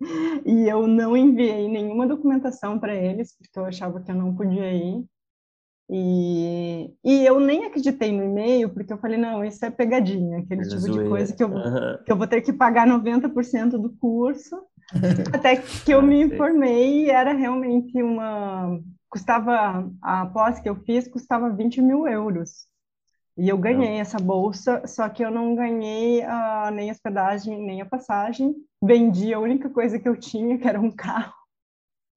[0.44, 4.72] E eu não enviei nenhuma documentação para eles, porque eu achava que eu não podia
[4.72, 5.04] ir.
[5.88, 10.62] E, e eu nem acreditei no e-mail, porque eu falei, não, isso é pegadinha, aquele
[10.62, 11.50] é tipo de coisa que eu,
[12.04, 14.64] que eu vou ter que pagar 90% do curso.
[15.32, 18.80] Até que eu me informei e era realmente uma.
[19.08, 22.66] Custava, a pós que eu fiz custava 20 mil euros.
[23.36, 27.80] E eu ganhei essa bolsa, só que eu não ganhei uh, nem a hospedagem, nem
[27.80, 28.54] a passagem.
[28.82, 31.32] Vendi a única coisa que eu tinha, que era um carro.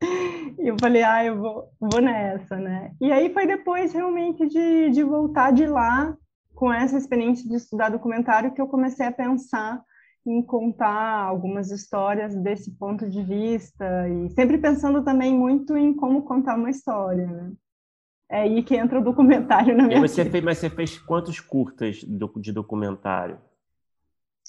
[0.57, 2.91] E eu falei, ah, eu vou, vou nessa, né?
[3.01, 6.15] E aí foi depois realmente de, de voltar de lá,
[6.53, 9.83] com essa experiência de estudar documentário, que eu comecei a pensar
[10.25, 16.23] em contar algumas histórias desse ponto de vista, e sempre pensando também muito em como
[16.23, 17.51] contar uma história, né?
[18.29, 20.31] É aí que entra o documentário na minha você vida.
[20.31, 23.39] Fez, mas você fez quantos curtas de documentário?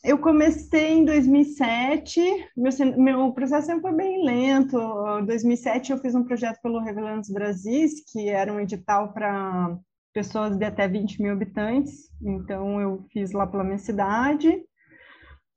[0.03, 2.21] Eu comecei em 2007,
[2.57, 4.79] meu, meu processo sempre foi bem lento.
[5.21, 9.77] Em 2007 eu fiz um projeto pelo Revelantes Brasis, que era um edital para
[10.15, 14.62] pessoas de até 20 mil habitantes, então eu fiz lá pela minha cidade.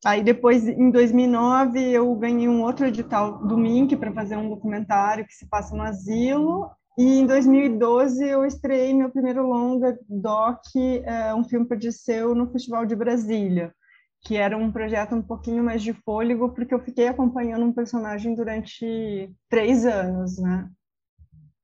[0.06, 5.26] Aí depois, em 2009, eu ganhei um outro edital do MINC para fazer um documentário
[5.26, 11.34] que se passa no asilo, e em 2012 eu estreiei meu primeiro longa doc, é,
[11.34, 13.74] um filme para Disseu, no Festival de Brasília,
[14.22, 18.36] que era um projeto um pouquinho mais de fôlego, porque eu fiquei acompanhando um personagem
[18.36, 20.70] durante três anos, né?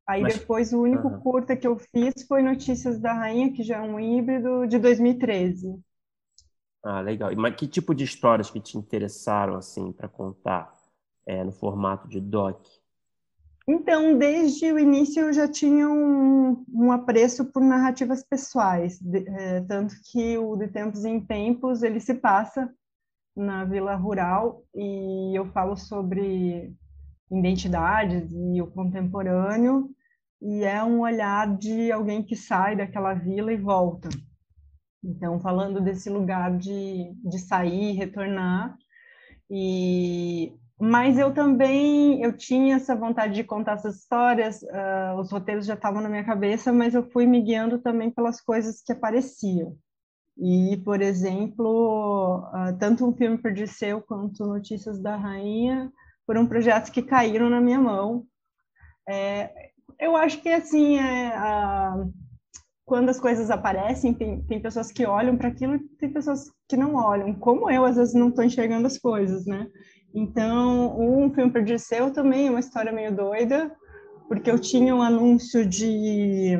[0.08, 0.38] Aí Mas...
[0.38, 1.20] depois o único uhum.
[1.20, 5.80] curta que eu fiz foi Notícias da Rainha, que já é um híbrido, de 2013.
[6.88, 7.32] Ah, legal.
[7.36, 10.72] Mas que tipo de histórias que te interessaram, assim, para contar
[11.26, 12.64] é, no formato de doc?
[13.68, 19.62] Então, desde o início eu já tinha um, um apreço por narrativas pessoais, de, é,
[19.62, 22.72] tanto que o De Tempos em Tempos ele se passa
[23.36, 26.72] na Vila Rural e eu falo sobre
[27.32, 29.90] identidades e o contemporâneo
[30.40, 34.08] e é um olhar de alguém que sai daquela vila e volta.
[35.06, 38.76] Então, falando desse lugar de, de sair, retornar
[39.50, 45.66] e mas eu também eu tinha essa vontade de contar essas histórias uh, os roteiros
[45.66, 49.78] já estavam na minha cabeça mas eu fui me guiando também pelas coisas que apareciam.
[50.38, 55.92] E por exemplo uh, tanto um filme Perdiceu quanto Notícias da Rainha
[56.26, 58.26] foram projetos que caíram na minha mão.
[59.08, 62.12] É, eu acho que assim é, uh,
[62.86, 66.78] quando as coisas aparecem tem, tem pessoas que olham para aquilo e tem pessoas que
[66.78, 69.68] não olham como eu às vezes não estou enxergando as coisas né
[70.16, 73.70] então, um filme Perdiceu também é uma história meio doida,
[74.30, 76.58] porque eu tinha um anúncio de,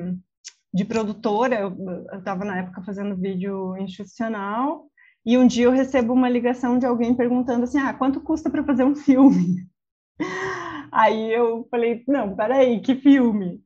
[0.74, 4.88] de produtora, eu estava na época fazendo vídeo institucional,
[5.26, 8.64] e um dia eu recebo uma ligação de alguém perguntando assim, ah, quanto custa para
[8.64, 9.66] fazer um filme?
[10.96, 13.62] Aí eu falei, não, peraí, que filme?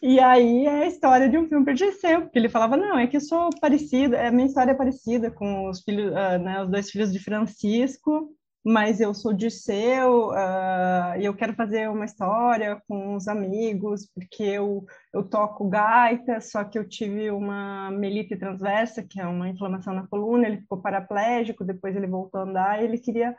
[0.00, 3.18] E aí é a história de um filme Perdiceu, porque ele falava, não, é que
[3.18, 6.90] eu sou parecida, a minha história é parecida com os filhos, uh, né, os dois
[6.90, 8.30] filhos de Francisco,
[8.64, 14.08] mas eu sou de seu uh, e eu quero fazer uma história com os amigos,
[14.14, 19.50] porque eu, eu toco gaita, só que eu tive uma melite transversa, que é uma
[19.50, 23.36] inflamação na coluna, ele ficou paraplégico, depois ele voltou a andar, e ele queria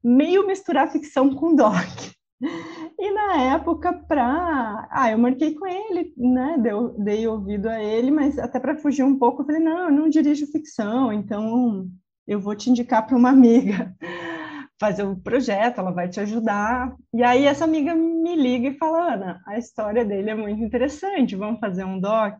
[0.00, 2.14] meio misturar ficção com doc.
[2.98, 4.88] E na época, para.
[4.90, 6.56] Ah, eu marquei com ele, né?
[6.58, 9.92] Deu, dei ouvido a ele, mas até para fugir um pouco, eu falei: não, eu
[9.92, 11.88] não dirijo ficção, então
[12.26, 13.94] eu vou te indicar para uma amiga
[14.80, 16.94] fazer o um projeto, ela vai te ajudar.
[17.12, 21.36] E aí essa amiga me liga e fala, Ana, a história dele é muito interessante,
[21.36, 22.38] vamos fazer um doc?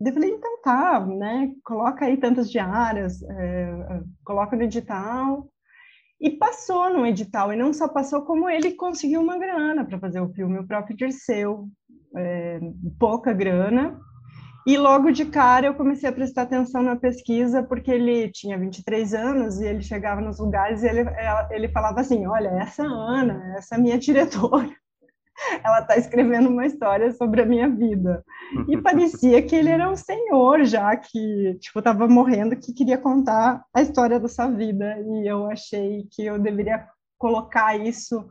[0.00, 1.52] Eu falei, então tá, né?
[1.64, 5.48] Coloca aí tantas diárias, é, coloca no edital.
[6.20, 10.20] E passou no edital, e não só passou, como ele conseguiu uma grana para fazer
[10.20, 11.68] o filme, o próprio Dirceu,
[12.16, 12.58] é,
[12.98, 14.00] pouca grana,
[14.66, 19.14] e logo de cara eu comecei a prestar atenção na pesquisa, porque ele tinha 23
[19.14, 21.04] anos e ele chegava nos lugares e ele,
[21.50, 24.68] ele falava assim: Olha, essa Ana, essa é minha diretora.
[25.64, 28.24] Ela está escrevendo uma história sobre a minha vida.
[28.68, 33.64] E parecia que ele era um senhor já, que, tipo, estava morrendo, que queria contar
[33.74, 34.98] a história dessa vida.
[35.00, 36.86] E eu achei que eu deveria
[37.18, 38.28] colocar isso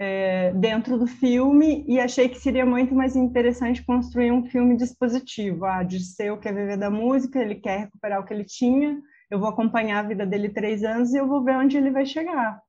[0.00, 5.64] é, dentro do filme e achei que seria muito mais interessante construir um filme dispositivo.
[5.64, 8.44] Ah, de ser o que é viver da música, ele quer recuperar o que ele
[8.44, 8.96] tinha,
[9.30, 12.06] eu vou acompanhar a vida dele três anos e eu vou ver onde ele vai
[12.06, 12.60] chegar.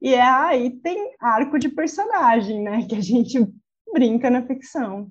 [0.00, 2.86] E é aí tem arco de personagem, né?
[2.88, 3.46] Que a gente
[3.92, 5.10] brinca na ficção.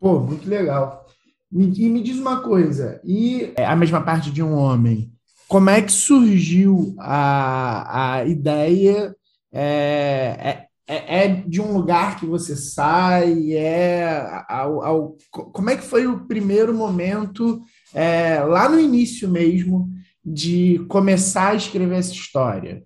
[0.00, 1.06] Pô, muito legal.
[1.52, 5.12] E me diz uma coisa, e a mesma parte de um homem,
[5.46, 9.14] como é que surgiu a, a ideia?
[9.52, 13.52] É, é, é, é de um lugar que você sai?
[13.52, 17.60] É ao, ao, como é que foi o primeiro momento,
[17.92, 19.90] é, lá no início mesmo,
[20.24, 22.82] de começar a escrever essa história?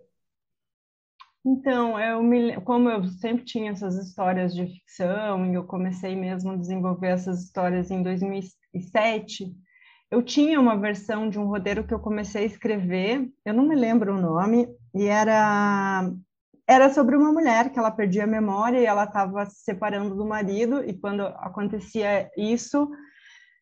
[1.49, 6.51] Então, eu me, como eu sempre tinha essas histórias de ficção e eu comecei mesmo
[6.51, 9.55] a desenvolver essas histórias em 2007,
[10.11, 13.77] eu tinha uma versão de um roteiro que eu comecei a escrever, eu não me
[13.77, 16.11] lembro o nome, e era
[16.69, 20.27] era sobre uma mulher que ela perdia a memória e ela estava se separando do
[20.27, 22.91] marido e quando acontecia isso,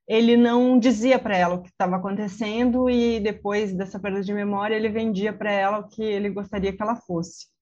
[0.09, 4.75] ele não dizia para ela o que estava acontecendo e depois dessa perda de memória
[4.75, 7.54] ele vendia para ela o que ele gostaria que ela fosse.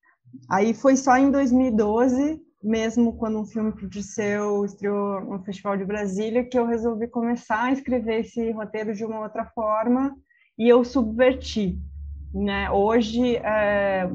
[0.51, 6.45] Aí foi só em 2012, mesmo quando um filme Disseu estreou no Festival de Brasília,
[6.45, 10.15] que eu resolvi começar a escrever esse roteiro de uma outra forma
[10.59, 11.79] e eu subverti.
[12.33, 12.71] Né?
[12.71, 14.09] Hoje, é,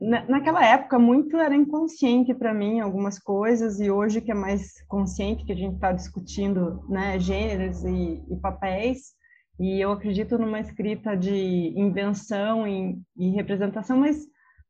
[0.00, 5.44] naquela época, muito era inconsciente para mim algumas coisas, e hoje que é mais consciente,
[5.44, 9.14] que a gente está discutindo né, gêneros e, e papéis,
[9.58, 14.26] e eu acredito numa escrita de invenção e, e representação, mas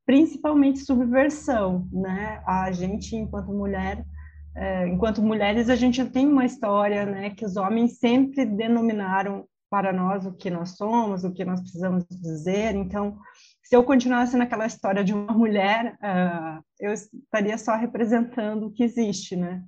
[0.06, 2.40] principalmente subversão, né?
[2.46, 4.04] A gente, enquanto mulher,
[4.54, 9.92] é, enquanto mulheres, a gente tem uma história, né, que os homens sempre denominaram para
[9.92, 12.74] nós o que nós somos, o que nós precisamos dizer.
[12.74, 13.18] Então,
[13.62, 18.84] se eu continuasse naquela história de uma mulher, uh, eu estaria só representando o que
[18.84, 19.62] existe, né?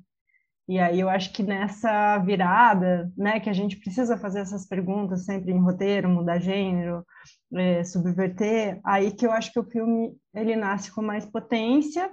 [0.69, 5.25] E aí eu acho que nessa virada, né, que a gente precisa fazer essas perguntas
[5.25, 7.07] sempre em roteiro, mudar gênero,
[7.55, 12.13] é, subverter, aí que eu acho que o filme ele nasce com mais potência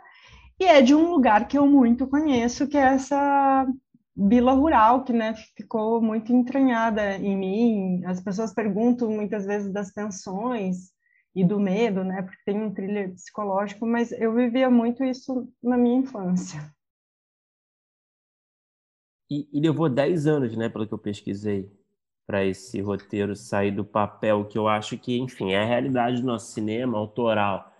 [0.57, 3.67] e é de um lugar que eu muito conheço, que é essa
[4.15, 8.05] vila rural que né, ficou muito entranhada em mim.
[8.05, 10.93] As pessoas perguntam muitas vezes das tensões
[11.35, 15.77] e do medo, né, porque tem um thriller psicológico, mas eu vivia muito isso na
[15.77, 16.73] minha infância.
[19.35, 21.69] E, e levou 10 anos, né, pelo que eu pesquisei
[22.25, 26.27] para esse roteiro sair do papel, que eu acho que, enfim, é a realidade do
[26.27, 27.71] nosso cinema autoral.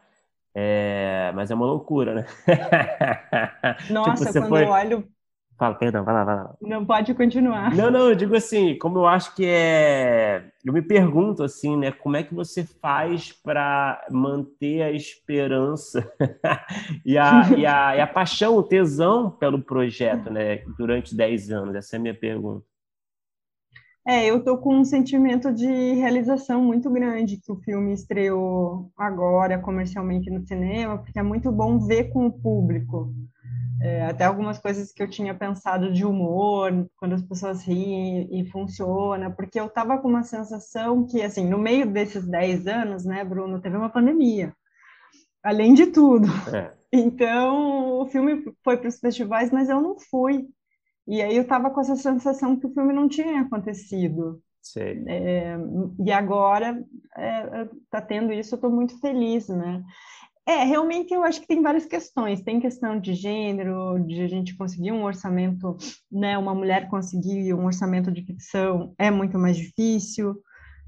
[0.53, 1.31] É...
[1.35, 2.25] Mas é uma loucura, né?
[3.87, 4.63] Tipo, Nossa, tipo, quando foi...
[4.63, 5.14] eu olho
[5.57, 6.55] Fala, perdão, vai lá, vai lá.
[6.61, 7.73] Não pode continuar.
[7.73, 10.51] Não, não, eu digo assim, como eu acho que é.
[10.65, 11.91] Eu me pergunto assim, né?
[11.91, 16.11] Como é que você faz para manter a esperança
[17.05, 20.63] e, a, e, a, e a paixão, o tesão pelo projeto, né?
[20.77, 21.75] Durante 10 anos?
[21.75, 22.65] Essa é a minha pergunta.
[24.07, 29.57] É, eu tô com um sentimento de realização muito grande que o filme estreou agora
[29.57, 33.11] comercialmente no cinema, porque é muito bom ver com o público.
[33.85, 38.49] É, até algumas coisas que eu tinha pensado de humor, quando as pessoas riem e
[38.49, 43.23] funciona, porque eu estava com uma sensação que, assim, no meio desses 10 anos, né,
[43.23, 44.55] Bruno, teve uma pandemia,
[45.43, 46.27] além de tudo.
[46.53, 46.73] É.
[46.97, 50.47] Então, o filme foi para os festivais, mas eu não fui.
[51.05, 54.41] E aí eu estava com essa sensação que o filme não tinha acontecido.
[55.07, 55.57] É,
[55.99, 59.83] e agora está é, tá tendo isso, eu estou muito feliz, né?
[60.47, 62.41] É, realmente eu acho que tem várias questões.
[62.41, 65.75] Tem questão de gênero, de a gente conseguir um orçamento,
[66.11, 66.37] né?
[66.37, 70.39] Uma mulher conseguir um orçamento de ficção é muito mais difícil.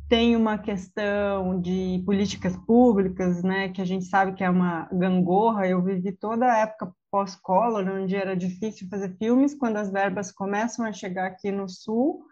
[0.08, 3.70] Tem uma questão de políticas públicas, né?
[3.70, 5.68] Que a gente sabe que é uma gangorra.
[5.68, 9.56] Eu vivi toda a época pós-Collor, onde era difícil fazer filmes.
[9.56, 12.24] Quando as verbas começam a chegar aqui no Sul,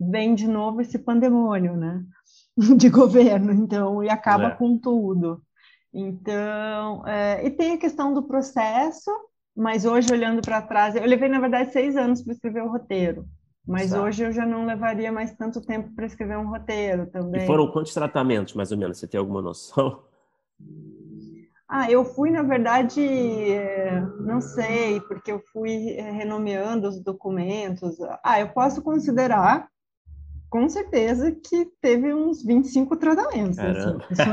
[0.00, 2.04] vem de novo esse pandemônio, né?
[2.76, 4.50] De governo, então, e acaba é.
[4.54, 5.42] com tudo.
[5.92, 9.10] Então, é, e tem a questão do processo,
[9.56, 13.26] mas hoje, olhando para trás, eu levei, na verdade, seis anos para escrever o roteiro.
[13.66, 14.04] Mas certo.
[14.04, 17.42] hoje eu já não levaria mais tanto tempo para escrever um roteiro também.
[17.42, 18.98] E foram quantos tratamentos, mais ou menos?
[18.98, 20.02] Você tem alguma noção?
[21.70, 22.98] Ah, eu fui, na verdade,
[24.20, 27.98] não sei, porque eu fui é, renomeando os documentos.
[28.24, 29.68] Ah, eu posso considerar
[30.50, 33.58] com certeza que teve uns 25 tratamentos.
[33.58, 34.28] Assim, isso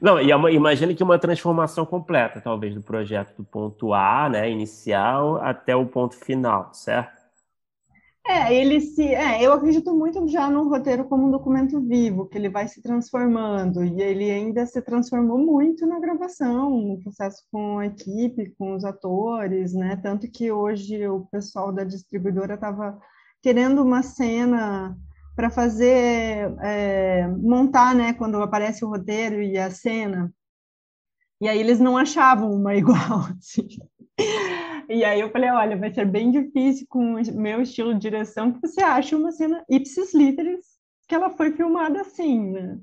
[0.00, 4.28] não, não, e é imagine que uma transformação completa, talvez, do projeto do ponto A,
[4.28, 7.24] né, inicial, até o ponto final, certo?
[8.26, 9.02] É, ele se.
[9.14, 12.80] É, eu acredito muito já no roteiro como um documento vivo, que ele vai se
[12.80, 18.74] transformando, e ele ainda se transformou muito na gravação, no processo com a equipe, com
[18.74, 19.96] os atores, né?
[20.02, 22.98] Tanto que hoje o pessoal da distribuidora estava
[23.44, 24.96] querendo uma cena
[25.36, 30.32] para fazer é, montar, né, quando aparece o roteiro e a cena.
[31.38, 33.68] E aí eles não achavam uma igual, assim.
[34.88, 38.50] E aí eu falei, olha, vai ser bem difícil com o meu estilo de direção
[38.50, 40.64] que você acha uma cena ipsis literis
[41.06, 42.80] que ela foi filmada assim, né?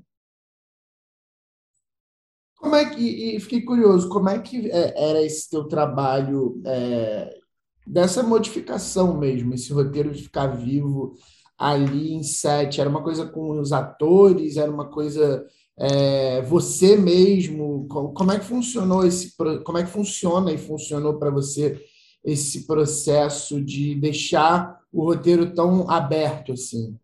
[2.56, 7.41] Como é que, e fiquei curioso, como é que é, era esse teu trabalho é,
[7.86, 11.14] dessa modificação mesmo, esse roteiro de ficar vivo
[11.58, 12.80] ali em set?
[12.80, 14.56] Era uma coisa com os atores?
[14.56, 15.46] Era uma coisa
[15.78, 17.86] é, você mesmo?
[17.88, 19.34] Como é que funcionou esse?
[19.64, 21.80] Como é que funciona e funcionou para você
[22.24, 26.96] esse processo de deixar o roteiro tão aberto assim?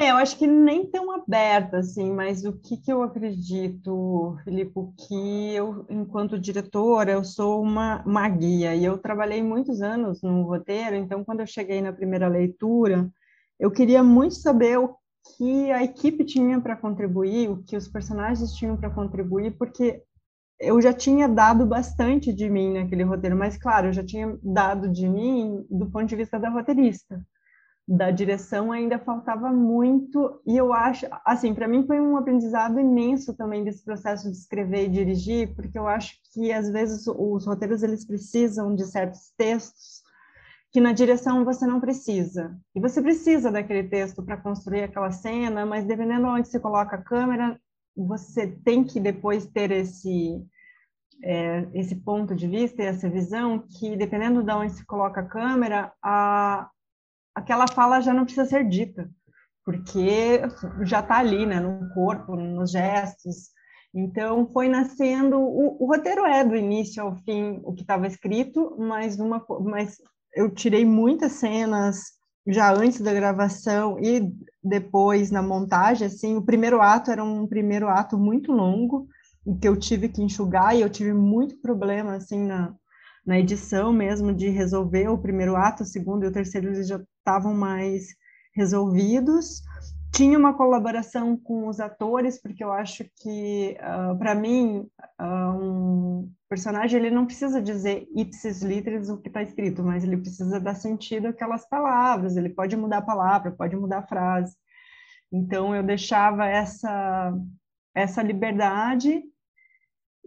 [0.00, 4.72] É, eu acho que nem tão aberta, assim, mas o que, que eu acredito, Filipe,
[4.96, 10.44] que eu, enquanto diretora, eu sou uma, uma guia, e eu trabalhei muitos anos no
[10.44, 13.10] roteiro, então, quando eu cheguei na primeira leitura,
[13.58, 14.96] eu queria muito saber o
[15.36, 20.02] que a equipe tinha para contribuir, o que os personagens tinham para contribuir, porque
[20.58, 24.88] eu já tinha dado bastante de mim naquele roteiro, mas, claro, eu já tinha dado
[24.88, 27.22] de mim do ponto de vista da roteirista
[27.90, 33.34] da direção ainda faltava muito e eu acho assim para mim foi um aprendizado imenso
[33.34, 37.82] também desse processo de escrever e dirigir porque eu acho que às vezes os roteiros
[37.82, 40.02] eles precisam de certos textos
[40.70, 42.56] que na direção você não precisa.
[42.76, 46.94] E você precisa daquele texto para construir aquela cena mas dependendo de onde você coloca
[46.94, 47.60] a câmera
[47.96, 50.40] você tem que depois ter esse
[51.24, 55.26] é, esse ponto de vista e essa visão que dependendo de onde se coloca a
[55.26, 56.70] câmera a
[57.34, 59.10] aquela fala já não precisa ser dita,
[59.64, 60.40] porque
[60.82, 63.50] já está ali, né, no corpo, nos gestos.
[63.94, 65.38] Então, foi nascendo.
[65.38, 69.96] O, o, roteiro é do início ao fim o que estava escrito, mas, uma, mas
[70.34, 76.06] eu tirei muitas cenas já antes da gravação e depois na montagem.
[76.06, 79.08] Assim, o primeiro ato era um primeiro ato muito longo,
[79.60, 82.74] que eu tive que enxugar e eu tive muito problema assim na,
[83.26, 87.00] na edição mesmo de resolver o primeiro ato, o segundo e o terceiro eles já
[87.20, 88.08] estavam mais
[88.54, 89.62] resolvidos.
[90.12, 94.86] Tinha uma colaboração com os atores, porque eu acho que, uh, ah, para mim,
[95.20, 100.16] uh, um personagem ele não precisa dizer ipsis literis o que está escrito, mas ele
[100.16, 104.56] precisa dar sentido àquelas palavras, ele pode mudar a palavra, pode mudar a frase.
[105.32, 107.32] Então, eu deixava essa,
[107.94, 109.22] essa liberdade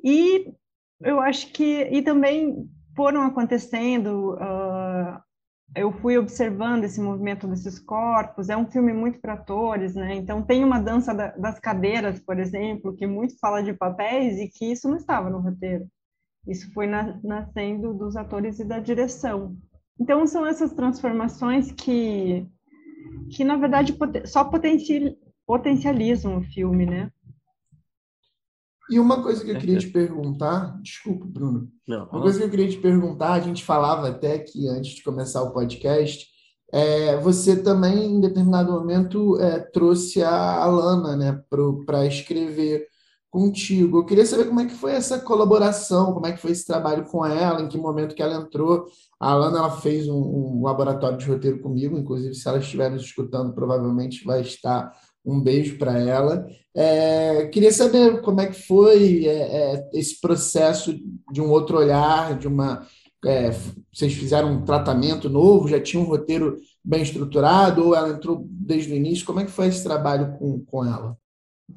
[0.01, 0.53] e
[1.01, 5.21] eu acho que, e também foram acontecendo, uh,
[5.75, 10.15] eu fui observando esse movimento desses corpos, é um filme muito para atores, né?
[10.15, 14.47] Então tem uma dança da, das cadeiras, por exemplo, que muito fala de papéis e
[14.47, 15.87] que isso não estava no roteiro.
[16.47, 19.57] Isso foi na, nascendo dos atores e da direção.
[19.99, 22.45] Então são essas transformações que,
[23.31, 24.49] que na verdade só
[25.45, 27.11] potencializam o filme, né?
[28.89, 31.69] E uma coisa que eu queria te perguntar, desculpa, Bruno.
[31.87, 35.03] Não, uma coisa que eu queria te perguntar, a gente falava até que antes de
[35.03, 36.27] começar o podcast,
[36.71, 41.43] é, você também, em determinado momento, é, trouxe a Alana né,
[41.85, 42.87] para escrever
[43.33, 43.97] contigo.
[43.97, 47.05] Eu queria saber como é que foi essa colaboração, como é que foi esse trabalho
[47.05, 48.85] com ela, em que momento que ela entrou.
[49.19, 53.03] A Alana ela fez um, um laboratório de roteiro comigo, inclusive, se ela estiver nos
[53.03, 54.91] escutando, provavelmente vai estar
[55.25, 56.47] um beijo para ela.
[56.75, 60.93] É, queria saber como é que foi é, é, esse processo
[61.31, 62.85] de um outro olhar, de uma.
[63.25, 63.51] É,
[63.93, 68.91] vocês fizeram um tratamento novo, já tinha um roteiro bem estruturado, ou ela entrou desde
[68.91, 69.25] o início?
[69.25, 71.17] Como é que foi esse trabalho com, com ela?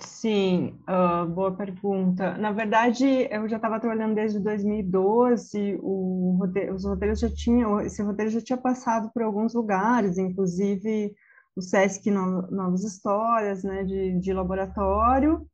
[0.01, 2.37] Sim, uh, boa pergunta.
[2.37, 8.03] Na verdade, eu já estava trabalhando desde 2012, o roteiro, os roteiros já tinham, esse
[8.03, 11.15] roteiro já tinha passado por alguns lugares, inclusive
[11.57, 15.49] o SESC Novas Histórias, né, de, de laboratório.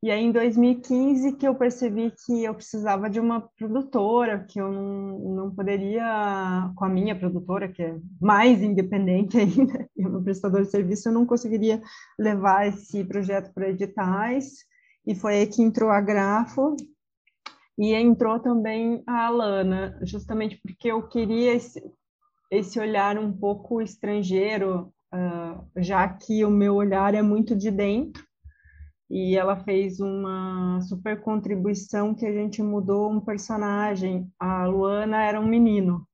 [0.00, 4.70] E aí, em 2015, que eu percebi que eu precisava de uma produtora, que eu
[4.70, 10.64] não, não poderia, com a minha produtora, que é mais independente ainda, e uma prestadora
[10.64, 11.82] de serviço, eu não conseguiria
[12.16, 14.64] levar esse projeto para editais.
[15.04, 16.76] E foi aí que entrou a Grafo,
[17.76, 21.80] e entrou também a Alana, justamente porque eu queria esse,
[22.50, 28.26] esse olhar um pouco estrangeiro uh, já que o meu olhar é muito de dentro,
[29.10, 34.30] e ela fez uma super contribuição que a gente mudou um personagem.
[34.38, 36.06] A Luana era um menino,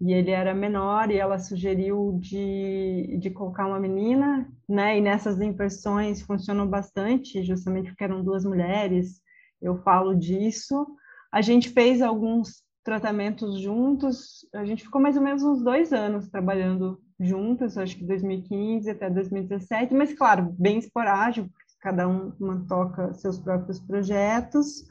[0.00, 4.98] e ele era menor, e ela sugeriu de, de colocar uma menina, né?
[4.98, 9.20] E nessas impressões funcionou bastante, justamente porque eram duas mulheres,
[9.60, 10.86] eu falo disso.
[11.30, 16.28] A gente fez alguns tratamentos juntos, a gente ficou mais ou menos uns dois anos
[16.28, 21.48] trabalhando juntos, acho que 2015 até 2017, mas claro, bem esporádico,
[21.80, 24.84] cada um uma toca seus próprios projetos,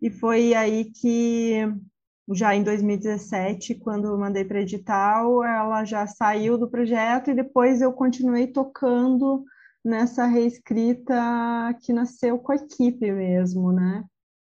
[0.00, 1.60] e foi aí que,
[2.32, 7.92] já em 2017, quando mandei para edital, ela já saiu do projeto, e depois eu
[7.92, 9.44] continuei tocando
[9.84, 11.14] nessa reescrita
[11.82, 14.04] que nasceu com a equipe mesmo, né?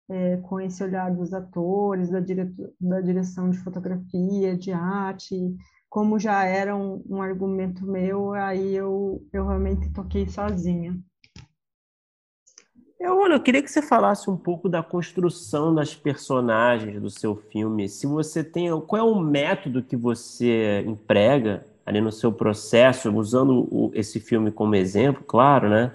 [0.09, 5.55] É, com esse olhar dos atores, da, direto, da direção de fotografia, de arte,
[5.89, 10.97] como já era um, um argumento meu, aí eu, eu realmente toquei sozinha.
[12.99, 17.87] Eu, eu queria que você falasse um pouco da construção das personagens do seu filme.
[17.87, 18.69] Se você tem.
[18.81, 24.51] Qual é o método que você emprega ali no seu processo, usando o, esse filme
[24.51, 25.93] como exemplo, claro, né?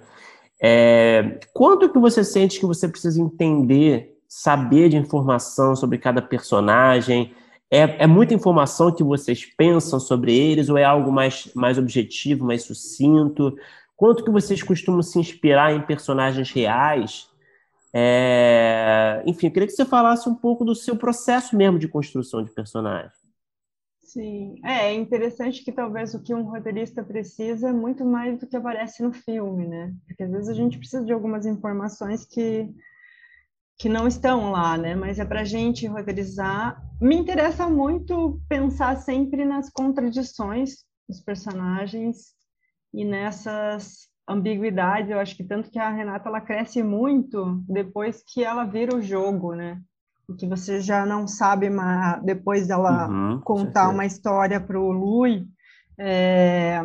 [0.65, 7.35] É, quanto que você sente que você precisa entender, saber de informação sobre cada personagem?
[7.69, 12.45] É, é muita informação que vocês pensam sobre eles ou é algo mais, mais objetivo,
[12.45, 13.57] mais sucinto?
[13.97, 17.29] Quanto que vocês costumam se inspirar em personagens reais?
[17.93, 22.43] É, enfim, eu queria que você falasse um pouco do seu processo mesmo de construção
[22.43, 23.22] de personagem.
[24.13, 28.47] Sim, é, é interessante que talvez o que um roteirista precisa é muito mais do
[28.47, 29.95] que aparece no filme, né?
[30.07, 32.69] Porque às vezes a gente precisa de algumas informações que,
[33.79, 34.95] que não estão lá, né?
[34.95, 36.79] Mas é para a gente roteirizar.
[37.01, 42.35] Me interessa muito pensar sempre nas contradições dos personagens
[42.93, 45.11] e nessas ambiguidades.
[45.11, 49.01] Eu acho que tanto que a Renata ela cresce muito depois que ela vira o
[49.01, 49.81] jogo, né?
[50.37, 55.47] Que você já não sabe mais, depois dela uhum, contar uma história para o Lui,
[55.99, 56.81] é,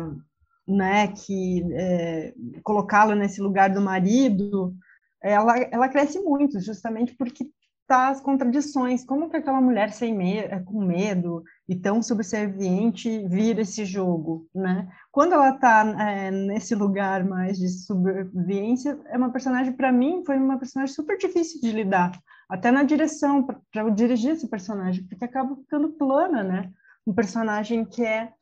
[0.66, 4.74] né, que é, colocá-lo nesse lugar do marido,
[5.22, 7.48] ela, ela cresce muito, justamente porque
[7.88, 13.62] tá as contradições, como que aquela mulher sem medo, com medo e tão subserviente vira
[13.62, 14.86] esse jogo, né?
[15.10, 20.36] Quando ela está é, nesse lugar mais de subserviência, é uma personagem, para mim, foi
[20.36, 22.12] uma personagem super difícil de lidar,
[22.48, 26.72] até na direção, para eu dirigir esse personagem, porque acaba ficando plana, né?
[27.06, 28.32] Um personagem que é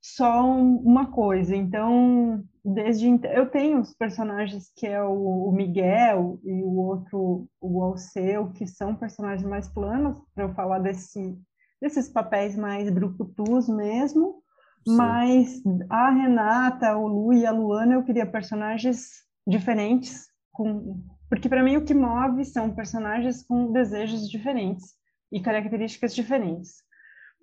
[0.00, 1.54] só um, uma coisa.
[1.54, 7.82] Então, desde eu tenho os personagens que é o, o Miguel e o outro, o
[7.82, 11.38] Alceu, que são personagens mais planos, para eu falar desse,
[11.80, 14.42] desses papéis mais brucutus mesmo.
[14.86, 14.96] Sim.
[14.96, 21.00] Mas a Renata, o Lu e a Luana, eu queria personagens diferentes, com
[21.32, 24.92] porque para mim o que move são personagens com desejos diferentes
[25.32, 26.82] e características diferentes.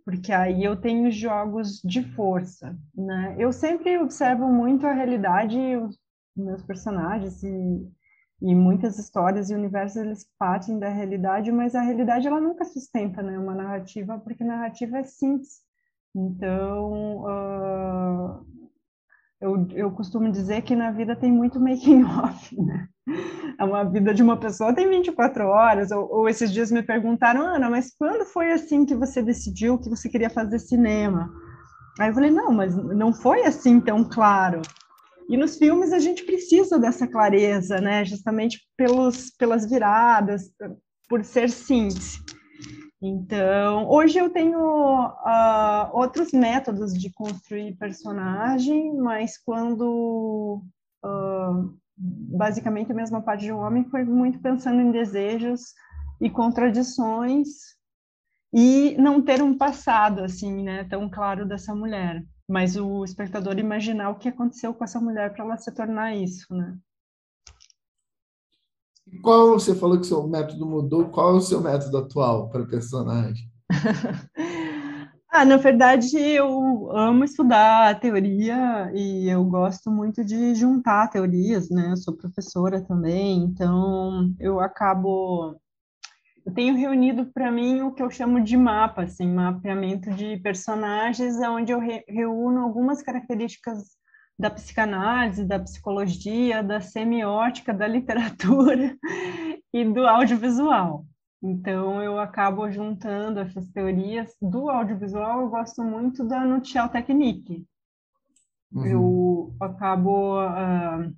[0.05, 3.35] Porque aí eu tenho jogos de força, né?
[3.39, 5.97] Eu sempre observo muito a realidade, os
[6.37, 7.91] meus personagens e,
[8.43, 13.23] e muitas histórias e universos eles partem da realidade, mas a realidade ela nunca sustenta,
[13.23, 15.63] né, uma narrativa, porque narrativa é simples.
[16.15, 18.45] Então, uh,
[19.41, 22.87] eu, eu costumo dizer que na vida tem muito making off, né?
[23.57, 27.41] É uma vida de uma pessoa tem 24 horas, ou, ou esses dias me perguntaram,
[27.41, 31.29] Ana, mas quando foi assim que você decidiu que você queria fazer cinema?
[31.99, 34.61] Aí eu falei, não, mas não foi assim tão claro.
[35.29, 38.03] E nos filmes a gente precisa dessa clareza, né?
[38.03, 40.49] Justamente pelos, pelas viradas,
[41.07, 42.19] por ser síntese.
[43.01, 50.61] Então, hoje eu tenho uh, outros métodos de construir personagem, mas quando
[51.05, 55.73] uh, basicamente a mesma parte de um homem foi muito pensando em desejos
[56.21, 57.47] e contradições
[58.53, 64.09] e não ter um passado assim, né, tão claro dessa mulher, mas o espectador imaginar
[64.09, 66.77] o que aconteceu com essa mulher para ela se tornar isso, né?
[69.21, 71.09] Qual você falou que seu método mudou?
[71.09, 73.51] Qual é o seu método atual para personagem?
[75.39, 81.91] ah, na verdade, eu amo estudar teoria e eu gosto muito de juntar teorias, né?
[81.91, 85.55] Eu sou professora também, então eu acabo
[86.45, 91.37] eu tenho reunido para mim o que eu chamo de mapa, assim, mapeamento de personagens,
[91.39, 93.97] onde eu re reúno algumas características
[94.37, 98.93] da psicanálise, da psicologia, da semiótica, da literatura
[99.73, 101.05] e do audiovisual.
[101.41, 105.41] Então, eu acabo juntando essas teorias do audiovisual.
[105.41, 107.65] Eu gosto muito da Nutial Technique,
[108.71, 108.85] Uhum.
[108.85, 111.13] Eu acabo, uh,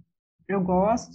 [0.48, 1.12] eu gosto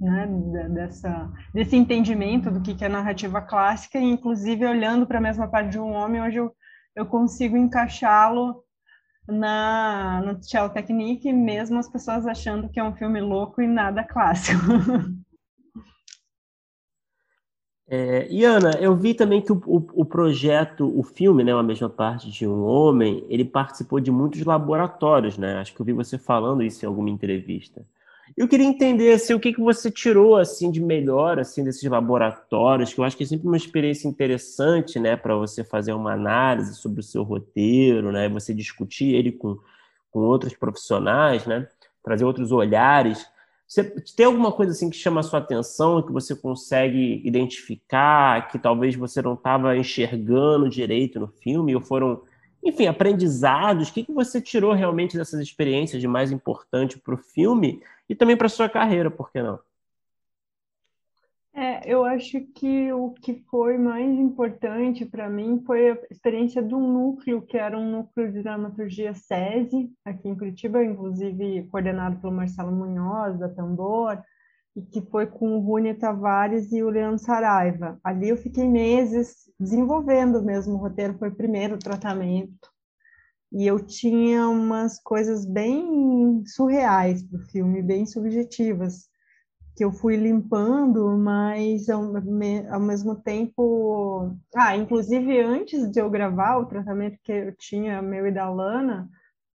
[0.00, 0.26] né,
[0.70, 5.70] dessa, desse entendimento do que é narrativa clássica, e inclusive olhando para a mesma parte
[5.70, 6.54] de um homem, hoje eu,
[6.94, 8.62] eu consigo encaixá-lo
[9.28, 14.04] na no Tchau Technique, mesmo as pessoas achando que é um filme louco e nada
[14.04, 14.60] clássico.
[17.92, 21.60] É, e Ana, eu vi também que o, o, o, projeto, o filme, né, a
[21.60, 25.56] mesma parte de um homem, ele participou de muitos laboratórios, né?
[25.56, 27.84] Acho que eu vi você falando isso em alguma entrevista.
[28.36, 32.94] Eu queria entender assim, o que, que você tirou assim de melhor assim desses laboratórios,
[32.94, 36.76] que eu acho que é sempre uma experiência interessante, né, para você fazer uma análise
[36.76, 39.58] sobre o seu roteiro, né, você discutir ele com,
[40.12, 41.66] com outros profissionais, né,
[42.04, 43.26] trazer outros olhares.
[43.70, 43.84] Você
[44.16, 48.96] tem alguma coisa assim que chama a sua atenção, que você consegue identificar, que talvez
[48.96, 52.20] você não estava enxergando direito no filme, ou foram,
[52.64, 53.88] enfim, aprendizados?
[53.88, 58.14] O que, que você tirou realmente dessas experiências de mais importante para o filme e
[58.16, 59.60] também para sua carreira, por que não?
[61.60, 66.90] É, eu acho que o que foi mais importante para mim foi a experiência um
[66.90, 72.72] núcleo, que era um núcleo de dramaturgia SESI, aqui em Curitiba, inclusive coordenado pelo Marcelo
[72.72, 74.18] Munhoz, da Tambor,
[74.74, 78.00] e que foi com o Rune Tavares e o Leandro Saraiva.
[78.02, 82.70] Ali eu fiquei meses desenvolvendo mesmo o roteiro, foi o primeiro tratamento.
[83.52, 89.09] E eu tinha umas coisas bem surreais para o filme, bem subjetivas
[89.80, 94.30] que eu fui limpando, mas ao, me, ao, mesmo tempo.
[94.54, 99.08] Ah, inclusive antes de eu gravar o tratamento que eu tinha, meu e da Lana,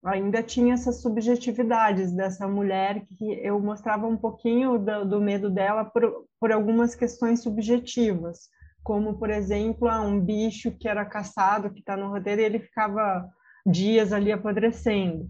[0.04, 5.84] ainda tinha essas subjetividades dessa mulher que eu mostrava um pouquinho do, do medo dela
[5.84, 8.48] por, por algumas questões subjetivas,
[8.84, 12.60] como, por exemplo, ah, um bicho que era caçado, que está no roteiro, e ele
[12.60, 13.28] ficava
[13.66, 15.28] dias ali apodrecendo.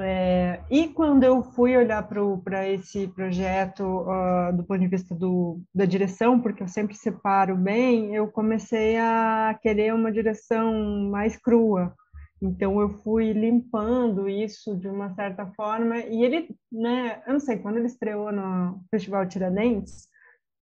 [0.00, 5.60] É, e quando eu fui olhar para esse projeto uh, do ponto de vista do,
[5.74, 10.72] da direção, porque eu sempre separo bem, eu comecei a querer uma direção
[11.10, 11.94] mais crua.
[12.40, 15.98] Então eu fui limpando isso de uma certa forma.
[15.98, 20.06] E ele, né, eu não sei, quando ele estreou no Festival Tiradentes,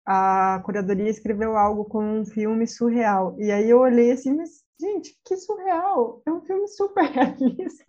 [0.05, 3.35] a curadoria escreveu algo como um filme surreal.
[3.39, 6.21] E aí eu olhei assim, mas gente, que surreal!
[6.25, 7.85] É um filme super realista.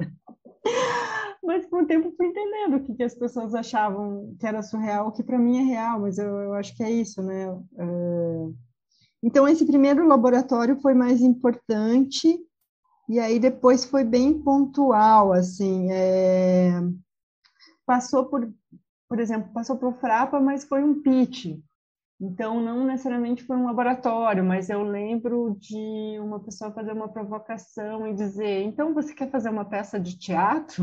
[1.42, 5.12] Mas com o tempo fui entendendo o que, que as pessoas achavam que era surreal,
[5.12, 7.50] que para mim é real, mas eu, eu, acho que é isso, né?
[7.50, 8.54] Uh...
[9.22, 12.38] Então, esse primeiro laboratório foi mais importante,
[13.08, 16.80] e aí depois foi bem pontual, assim, é...
[17.86, 18.52] passou por,
[19.08, 21.58] por exemplo, passou por Frapa, mas foi um pitch,
[22.18, 28.06] então, não necessariamente foi um laboratório, mas eu lembro de uma pessoa fazer uma provocação
[28.06, 30.82] e dizer: então você quer fazer uma peça de teatro?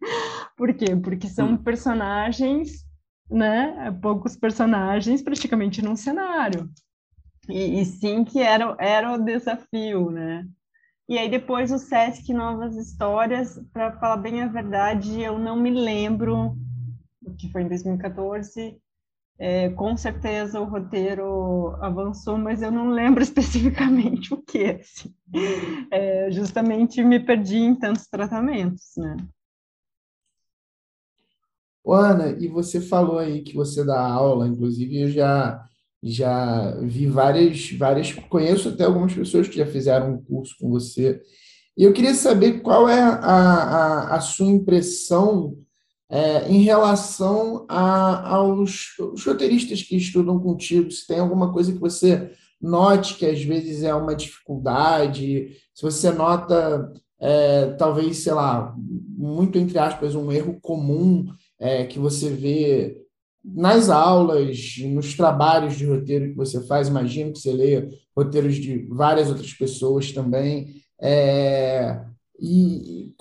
[0.56, 0.96] Por quê?
[0.96, 1.56] Porque são hum.
[1.56, 2.84] personagens,
[3.30, 3.92] né?
[4.02, 6.68] Poucos personagens praticamente num cenário.
[7.48, 10.46] E, e, sim que era, era o desafio, né?
[11.08, 15.70] E aí depois o Sesc Novas Histórias, para falar bem a verdade, eu não me
[15.70, 16.56] lembro,
[17.38, 18.80] que foi em 2014,
[19.44, 24.66] é, com certeza o roteiro avançou, mas eu não lembro especificamente o que.
[24.80, 25.12] Assim.
[25.90, 29.16] É, justamente me perdi em tantos tratamentos, né?
[31.84, 35.60] Ana, e você falou aí que você dá aula, inclusive eu já
[36.04, 41.20] já vi várias várias conheço até algumas pessoas que já fizeram um curso com você.
[41.76, 45.56] E eu queria saber qual é a, a, a sua impressão
[46.12, 48.94] é, em relação a, aos,
[49.24, 53.94] roteiristas que estudam contigo, se tem alguma coisa que você note que às vezes é
[53.94, 61.24] uma dificuldade, se você nota, é, talvez, sei lá, muito entre aspas, um erro comum
[61.58, 63.00] é, que você vê
[63.42, 68.86] nas aulas, nos trabalhos de roteiro que você faz, imagino que você leia roteiros de
[68.90, 70.74] várias outras pessoas também.
[71.00, 72.04] É,
[72.42, 73.14] e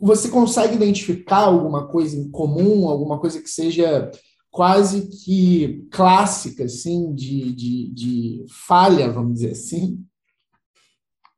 [0.00, 4.10] você consegue identificar alguma coisa em comum, alguma coisa que seja
[4.50, 10.02] quase que clássica, assim, de, de, de falha, vamos dizer assim?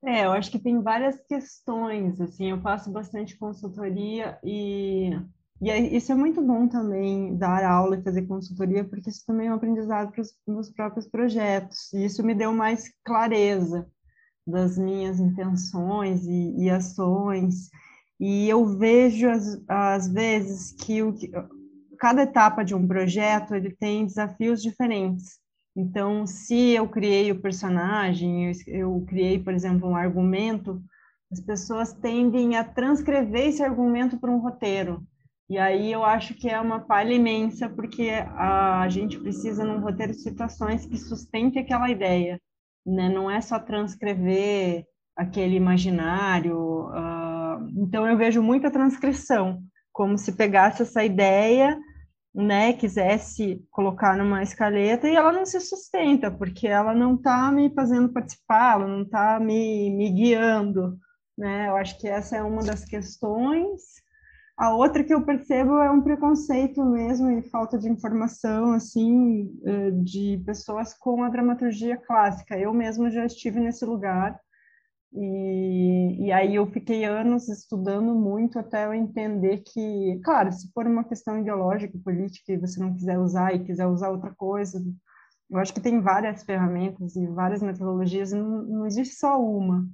[0.05, 5.11] É, eu acho que tem várias questões, assim, eu faço bastante consultoria e,
[5.61, 9.49] e é, isso é muito bom também, dar aula e fazer consultoria, porque isso também
[9.49, 10.23] é um aprendizado para
[10.55, 13.87] os próprios projetos, e isso me deu mais clareza
[14.47, 17.71] das minhas intenções e, e ações.
[18.19, 19.29] E eu vejo,
[19.69, 21.15] às, vezes, que o,
[21.99, 25.39] cada etapa de um projeto ele tem desafios diferentes.
[25.77, 30.83] Então, se eu criei o personagem, eu, eu criei, por exemplo, um argumento,
[31.31, 35.03] as pessoas tendem a transcrever esse argumento para um roteiro.
[35.49, 40.13] E aí eu acho que é uma falha imensa, porque a gente precisa, num roteiro,
[40.13, 42.41] de situações que sustente aquela ideia.
[42.87, 43.09] Né?
[43.09, 44.85] Não é só transcrever
[45.17, 46.89] aquele imaginário.
[46.89, 47.69] Uh...
[47.77, 49.63] Então eu vejo muita transcrição,
[49.93, 51.79] como se pegasse essa ideia
[52.35, 57.73] né, quisesse colocar numa escaleta e ela não se sustenta, porque ela não está me
[57.75, 60.97] fazendo participar, ela não está me, me guiando,
[61.37, 61.69] né?
[61.69, 63.81] Eu acho que essa é uma das questões.
[64.61, 69.91] A outra que eu percebo é um preconceito mesmo e falta de informação, assim, eh,
[69.91, 72.59] de pessoas com a dramaturgia clássica.
[72.59, 74.39] Eu mesma já estive nesse lugar
[75.15, 80.87] e, e aí eu fiquei anos estudando muito até eu entender que, claro, se for
[80.87, 84.79] uma questão ideológica, política, e você não quiser usar e quiser usar outra coisa,
[85.51, 89.89] eu acho que tem várias ferramentas e várias metodologias, não, não existe só uma.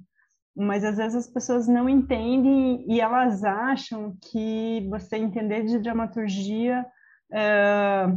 [0.57, 6.85] Mas às vezes as pessoas não entendem e elas acham que você entender de dramaturgia
[7.31, 8.07] é,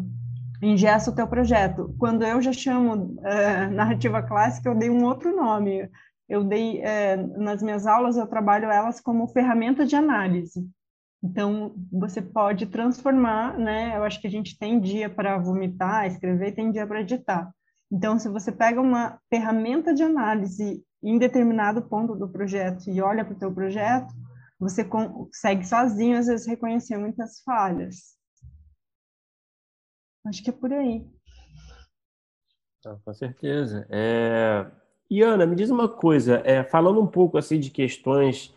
[0.63, 1.95] ingessa o teu projeto.
[1.99, 5.91] Quando eu já chamo é, narrativa clássica, eu dei um outro nome
[6.31, 10.65] eu dei é, nas minhas aulas eu trabalho elas como ferramenta de análise.
[11.23, 13.97] Então você pode transformar, né?
[13.97, 17.53] Eu acho que a gente tem dia para vomitar, escrever, tem dia para editar.
[17.93, 23.25] Então se você pega uma ferramenta de análise em determinado ponto do projeto e olha
[23.25, 24.13] para o teu projeto,
[24.59, 28.17] você consegue sozinho às vezes reconhecer muitas falhas.
[30.27, 31.07] Acho que é por aí.
[32.85, 33.87] Ah, com certeza.
[33.91, 34.71] É,
[35.11, 38.55] e Ana, me diz uma coisa, é, falando um pouco assim de questões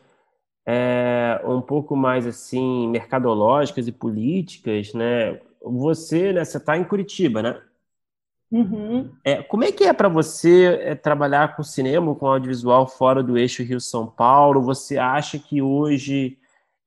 [0.66, 5.40] é, um pouco mais assim mercadológicas e políticas, né?
[5.62, 7.62] Você, né, você está em Curitiba, né?
[8.54, 9.10] Uhum.
[9.26, 13.36] É, como é que é para você é, trabalhar com cinema, com audiovisual fora do
[13.36, 14.62] eixo Rio-São Paulo?
[14.62, 16.38] Você acha que hoje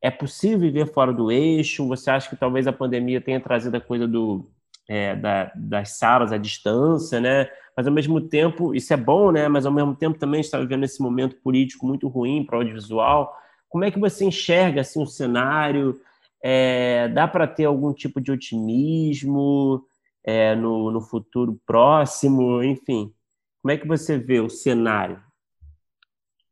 [0.00, 1.88] é possível viver fora do eixo?
[1.88, 4.48] Você acha que talvez a pandemia tenha trazido a coisa do,
[4.88, 7.48] é, da, das salas à distância, né?
[7.76, 9.48] mas ao mesmo tempo, isso é bom, né?
[9.48, 13.36] Mas ao mesmo tempo também está vivendo esse momento político muito ruim para o audiovisual.
[13.68, 16.00] Como é que você enxerga assim o cenário?
[16.42, 19.84] É, dá para ter algum tipo de otimismo
[20.26, 22.62] é, no, no futuro próximo?
[22.62, 23.14] Enfim,
[23.62, 25.22] como é que você vê o cenário?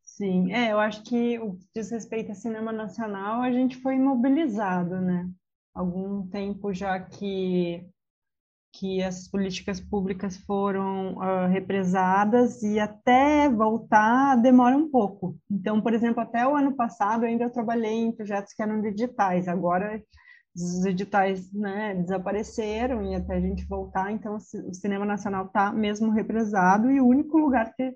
[0.02, 3.96] Sim, é, eu acho que o que diz respeito a cinema nacional, a gente foi
[3.96, 5.28] imobilizado, né?
[5.74, 7.84] Algum tempo já que
[8.76, 15.38] que as políticas públicas foram uh, represadas e até voltar demora um pouco.
[15.48, 19.46] Então, por exemplo, até o ano passado eu ainda trabalhei em projetos que eram digitais,
[19.46, 20.02] agora
[20.54, 26.10] os editais né, desapareceram e até a gente voltar, então o cinema nacional está mesmo
[26.10, 27.90] represado e o único lugar que,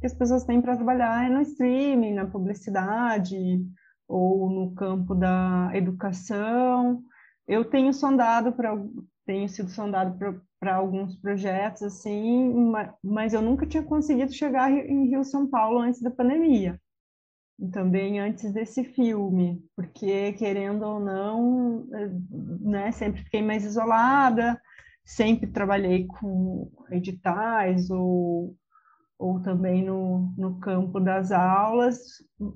[0.00, 3.36] que as pessoas têm para trabalhar é no streaming, na publicidade
[4.06, 7.02] ou no campo da educação.
[7.48, 8.76] Eu tenho sondado para
[9.26, 10.18] tenho sido sondado
[10.60, 16.00] para alguns projetos, assim, mas eu nunca tinha conseguido chegar em Rio São Paulo antes
[16.02, 16.78] da pandemia.
[17.72, 21.86] Também antes desse filme, porque querendo ou não,
[22.60, 24.60] né, sempre fiquei mais isolada,
[25.04, 28.56] sempre trabalhei com editais ou,
[29.16, 31.98] ou também no, no campo das aulas.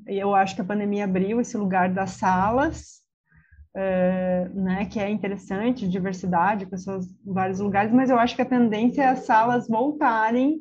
[0.07, 3.01] Eu acho que a pandemia abriu esse lugar das salas,
[3.77, 8.47] é, né, que é interessante, diversidade, pessoas em vários lugares, mas eu acho que a
[8.47, 10.61] tendência é as salas voltarem,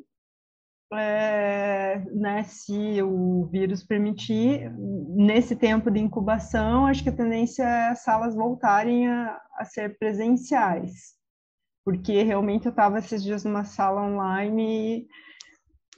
[0.92, 4.72] é, né, se o vírus permitir,
[5.08, 9.98] nesse tempo de incubação, acho que a tendência é as salas voltarem a, a ser
[9.98, 11.14] presenciais,
[11.84, 15.06] porque realmente eu estava esses dias numa sala online e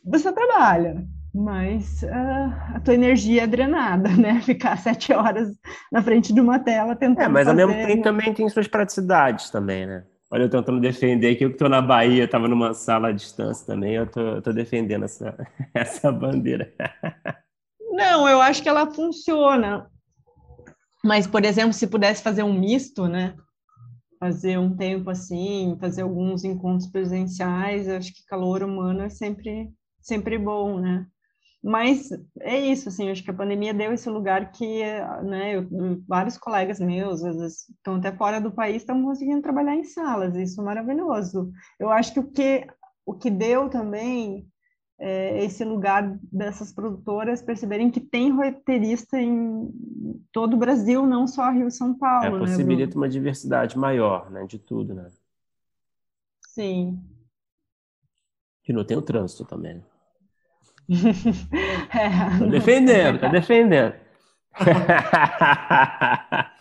[0.04, 4.40] você trabalha, mas uh, a tua energia é drenada, né?
[4.40, 5.48] Ficar sete horas
[5.92, 7.26] na frente de uma tela tentando.
[7.26, 10.04] É, mas ao mesmo tempo também tem suas praticidades também, né?
[10.32, 13.66] Olha, eu tentando defender que eu que estou na Bahia, estava numa sala à distância
[13.66, 15.36] também, eu estou defendendo essa,
[15.74, 16.72] essa bandeira.
[17.90, 19.90] Não, eu acho que ela funciona.
[21.04, 23.34] Mas, por exemplo, se pudesse fazer um misto, né?
[24.20, 29.68] Fazer um tempo assim, fazer alguns encontros presenciais, acho que calor humano é sempre,
[30.00, 31.06] sempre bom, né?
[31.62, 32.08] Mas
[32.40, 34.82] é isso, assim, acho que a pandemia deu esse lugar que,
[35.22, 35.68] né, eu,
[36.08, 40.34] vários colegas meus, às vezes estão até fora do país, estão conseguindo trabalhar em salas,
[40.36, 41.52] isso é maravilhoso.
[41.78, 42.66] Eu acho que o que,
[43.04, 44.48] o que deu também
[44.98, 49.70] é esse lugar dessas produtoras perceberem que tem roteirista em
[50.32, 52.36] todo o Brasil, não só Rio e São Paulo.
[52.36, 55.10] É, possibilita né, uma diversidade maior, né, de tudo, né?
[56.48, 56.98] Sim.
[58.62, 59.82] Que não tem o trânsito também, né?
[61.90, 63.94] tá defendendo, tá defendendo.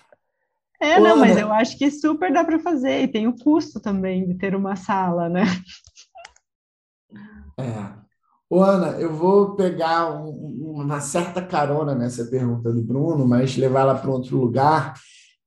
[0.82, 4.26] É, não, mas eu acho que super dá para fazer, e tem o custo também
[4.26, 5.44] de ter uma sala, né?
[7.60, 8.00] É.
[8.50, 13.94] Ô, Ana, eu vou pegar um, uma certa carona nessa pergunta do Bruno, mas levá-la
[13.94, 14.94] para outro lugar,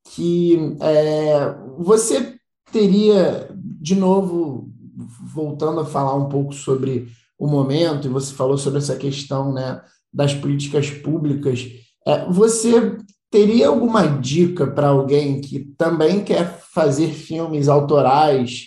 [0.04, 2.36] que é, você
[2.70, 4.70] teria, de novo,
[5.34, 7.08] voltando a falar um pouco sobre
[7.42, 9.82] o momento, e você falou sobre essa questão né,
[10.14, 11.66] das políticas públicas,
[12.06, 12.96] é, você
[13.28, 18.66] teria alguma dica para alguém que também quer fazer filmes autorais,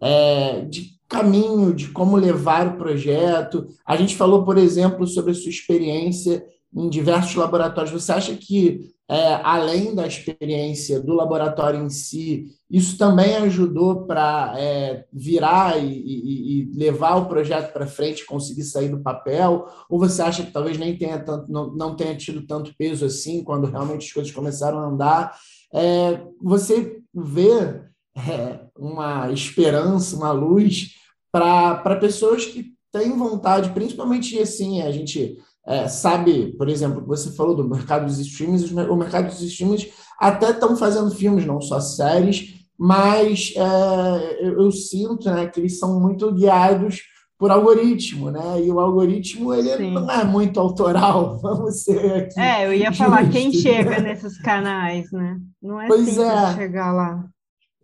[0.00, 3.68] é, de caminho, de como levar o projeto?
[3.86, 6.44] A gente falou, por exemplo, sobre a sua experiência
[6.76, 7.90] em diversos laboratórios.
[7.90, 14.54] Você acha que, é, além da experiência do laboratório em si, isso também ajudou para
[14.58, 19.66] é, virar e, e, e, levar o projeto para frente, conseguir sair do papel?
[19.88, 23.42] Ou você acha que talvez nem tenha tanto, não, não tenha tido tanto peso assim
[23.42, 25.34] quando realmente as coisas começaram a andar?
[25.72, 30.94] É, você vê é, uma esperança, uma luz
[31.32, 37.54] para pessoas que têm vontade, principalmente assim, a gente é, sabe, por exemplo, você falou
[37.54, 42.54] do mercado dos streams, o mercado dos streams até estão fazendo filmes, não só séries,
[42.78, 47.02] mas é, eu, eu, sinto né, que eles são muito guiados
[47.38, 48.62] por algoritmo, né?
[48.62, 49.94] E o algoritmo ele Sim.
[49.94, 52.40] não é muito autoral, vamos ser aqui.
[52.40, 55.36] É, eu ia falar quem chega nesses canais, né?
[55.60, 56.54] Não é pois é.
[56.54, 57.24] chegar lá.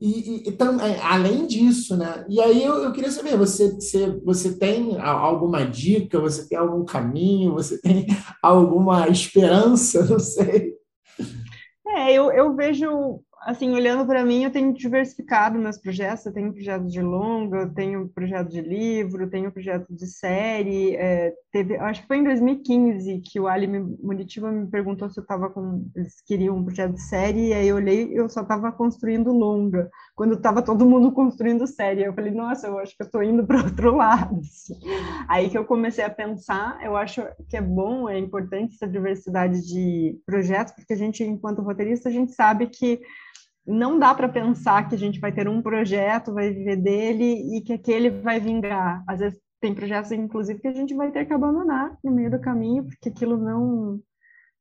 [0.03, 2.26] E, e, então, além disso, né?
[2.28, 6.84] E aí eu, eu queria saber, você, você, você tem alguma dica, você tem algum
[6.84, 8.09] caminho, você tem
[8.42, 10.74] alguma esperança, não sei.
[11.86, 16.24] É, eu, eu vejo assim, olhando para mim, eu tenho diversificado meus projetos.
[16.24, 20.95] Eu tenho projeto de longa, eu tenho projeto de livro, tenho projeto de série.
[20.97, 25.22] É, teve, acho que foi em 2015 que o Ali Munitiba me perguntou se eu
[25.22, 27.49] estava com, eles queriam um projeto de série.
[27.49, 32.05] E aí eu olhei, eu só estava construindo longa, quando estava todo mundo construindo série.
[32.05, 34.40] Eu falei, nossa, eu acho que eu estou indo para outro lado.
[35.28, 39.66] Aí que eu comecei a pensar, eu acho que é bom, é importante essa diversidade
[39.66, 43.01] de projetos, porque a gente, enquanto roteirista, a gente sabe que
[43.67, 47.61] não dá para pensar que a gente vai ter um projeto, vai viver dele e
[47.61, 49.05] que aquele vai vingar.
[49.07, 52.41] Às vezes tem projetos, inclusive, que a gente vai ter que abandonar no meio do
[52.41, 54.01] caminho, porque aquilo não.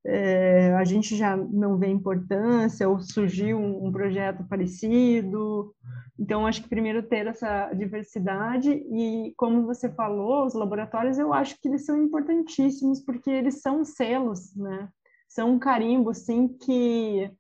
[0.04, 5.74] É, a gente já não vê importância, ou surgiu um, um, projeto parecido.
[6.20, 11.56] Então, acho que primeiro ter essa diversidade, e como você falou, os laboratórios, eu acho
[11.60, 14.90] que eles são importantíssimos, porque eles são selos, né?
[15.28, 17.32] São um carimbo, sim, que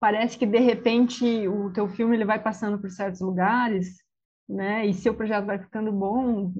[0.00, 3.96] parece que de repente o teu filme ele vai passando por certos lugares,
[4.48, 4.86] né?
[4.86, 6.52] E seu projeto vai ficando bom,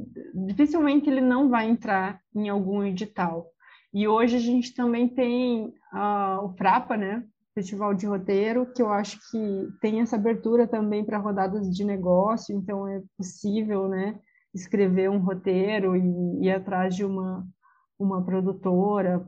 [0.47, 3.47] dificilmente ele não vai entrar em algum edital.
[3.93, 7.25] E hoje a gente também tem uh, o Frapa, né?
[7.55, 12.55] Festival de Roteiro, que eu acho que tem essa abertura também para rodadas de negócio,
[12.55, 14.19] então é possível, né?
[14.55, 17.45] Escrever um roteiro e ir atrás de uma,
[17.99, 19.19] uma produtora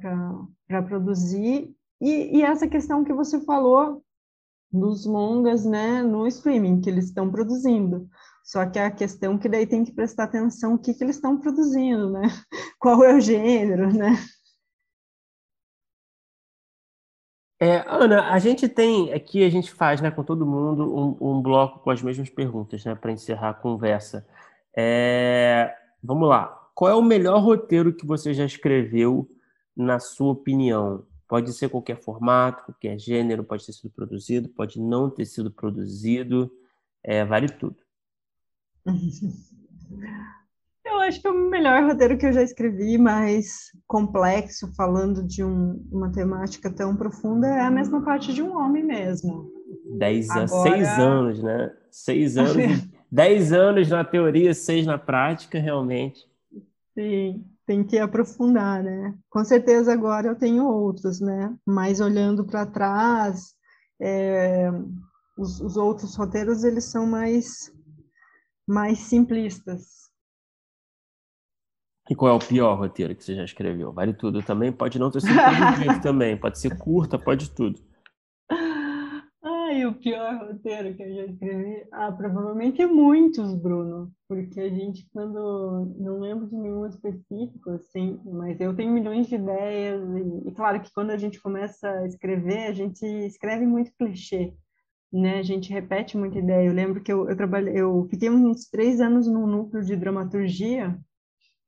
[0.69, 4.03] para produzir e, e, essa questão que você falou
[4.73, 8.09] dos longas, né, no streaming que eles estão produzindo.
[8.45, 11.39] Só que a questão que daí tem que prestar atenção o que, que eles estão
[11.39, 12.23] produzindo, né?
[12.79, 14.17] Qual é o gênero, né?
[17.63, 21.43] É, Ana, a gente tem aqui, a gente faz né, com todo mundo um, um
[21.43, 24.27] bloco com as mesmas perguntas, né, para encerrar a conversa.
[24.75, 26.47] É, vamos lá.
[26.75, 29.31] Qual é o melhor roteiro que você já escreveu,
[29.77, 31.05] na sua opinião?
[31.31, 36.51] Pode ser qualquer formato, qualquer gênero, pode ter sido produzido, pode não ter sido produzido,
[37.05, 37.77] é, vale tudo.
[40.85, 45.45] Eu acho que é o melhor roteiro que eu já escrevi, mais complexo, falando de
[45.45, 49.53] um, uma temática tão profunda, é a mesma parte de um homem mesmo.
[49.99, 50.49] Dez, Agora...
[50.49, 51.77] Seis anos, né?
[51.91, 52.57] Seis anos,
[53.11, 56.27] dez anos na teoria, seis na prática, realmente.
[56.93, 59.17] Sim tem que aprofundar, né?
[59.31, 61.57] Com certeza agora eu tenho outros, né?
[61.65, 63.55] Mas olhando para trás,
[64.03, 64.69] é,
[65.39, 67.73] os, os, outros roteiros eles são mais
[68.67, 70.11] mais simplistas.
[72.11, 73.93] E qual é o pior roteiro que você já escreveu?
[73.93, 74.73] Vale tudo também.
[74.73, 75.31] Pode não ter sido
[76.03, 76.37] também.
[76.37, 77.81] Pode ser curta, pode tudo.
[79.71, 81.87] Ai, o pior roteiro que eu já escrevi?
[81.93, 84.13] Ah, provavelmente muitos, Bruno.
[84.27, 85.95] Porque a gente, quando.
[85.97, 90.03] Não lembro de nenhum específico, assim, mas eu tenho milhões de ideias.
[90.17, 94.53] E, e claro que quando a gente começa a escrever, a gente escreve muito clichê.
[95.13, 95.39] Né?
[95.39, 96.67] A gente repete muita ideia.
[96.67, 100.99] Eu lembro que eu, eu trabalhei, eu fiquei uns três anos no núcleo de dramaturgia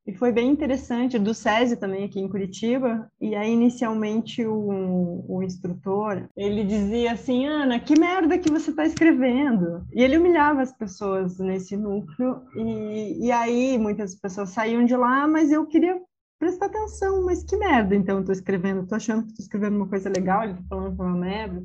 [0.07, 5.43] e foi bem interessante, do SESI também aqui em Curitiba, e aí inicialmente o, o
[5.43, 9.87] instrutor, ele dizia assim, Ana, que merda que você está escrevendo?
[9.93, 15.29] E ele humilhava as pessoas nesse núcleo, e, e aí muitas pessoas saíam de lá,
[15.29, 16.01] mas eu queria
[16.39, 20.09] prestar atenção, mas que merda então eu escrevendo, tô achando que tô escrevendo uma coisa
[20.09, 21.65] legal, ele tá falando que é uma merda,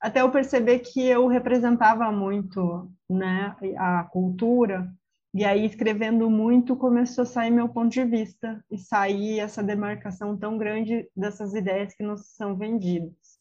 [0.00, 4.92] até eu perceber que eu representava muito, né, a cultura,
[5.36, 10.34] e aí, escrevendo muito, começou a sair meu ponto de vista e sair essa demarcação
[10.34, 13.38] tão grande dessas ideias que nos são vendidas.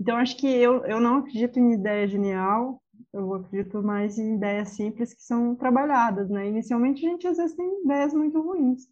[0.00, 2.82] Então, acho que eu, eu não acredito em ideia genial,
[3.12, 6.48] eu acredito mais em ideias simples que são trabalhadas, né?
[6.48, 8.88] Inicialmente, a gente às vezes tem ideias muito ruins.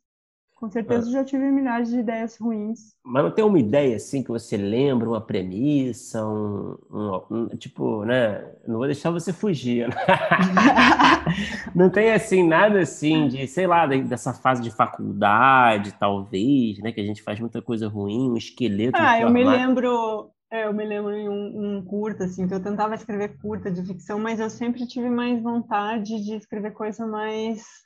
[0.64, 1.12] Com certeza é.
[1.12, 2.94] já tive milhares de ideias ruins.
[3.04, 8.02] Mas não tem uma ideia assim que você lembra, uma premissa, um, um, um tipo,
[8.06, 8.50] né?
[8.66, 9.86] Não vou deixar você fugir.
[9.86, 9.94] Né?
[11.76, 16.92] não tem assim nada assim de, sei lá, dessa fase de faculdade, talvez, né?
[16.92, 18.96] Que a gente faz muita coisa ruim, um esqueleto.
[18.98, 22.62] Ah, eu me lembro, é, eu me lembro em um, um curta, assim, que eu
[22.62, 27.84] tentava escrever curta de ficção, mas eu sempre tive mais vontade de escrever coisa mais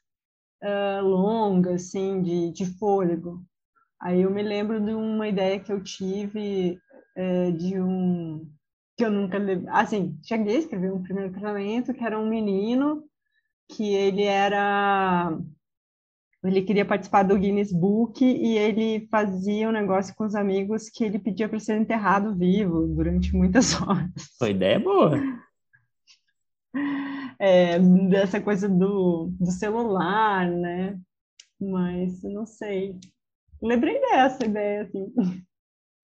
[0.62, 3.42] uh, longa, assim, de, de fôlego.
[4.00, 6.78] Aí eu me lembro de uma ideia que eu tive
[7.16, 8.48] uh, de um
[8.96, 9.38] que eu nunca
[9.68, 13.04] assim cheguei a escrever um primeiro tratamento que era um menino
[13.68, 15.38] que ele era
[16.42, 21.04] ele queria participar do Guinness Book e ele fazia um negócio com os amigos que
[21.04, 24.34] ele pedia para ser enterrado vivo durante muitas horas.
[24.36, 25.16] Foi ideia boa
[27.39, 30.99] é, dessa coisa do, do celular, né?
[31.61, 32.99] Mas não sei.
[33.62, 35.12] Lembrei dessa ideia, assim.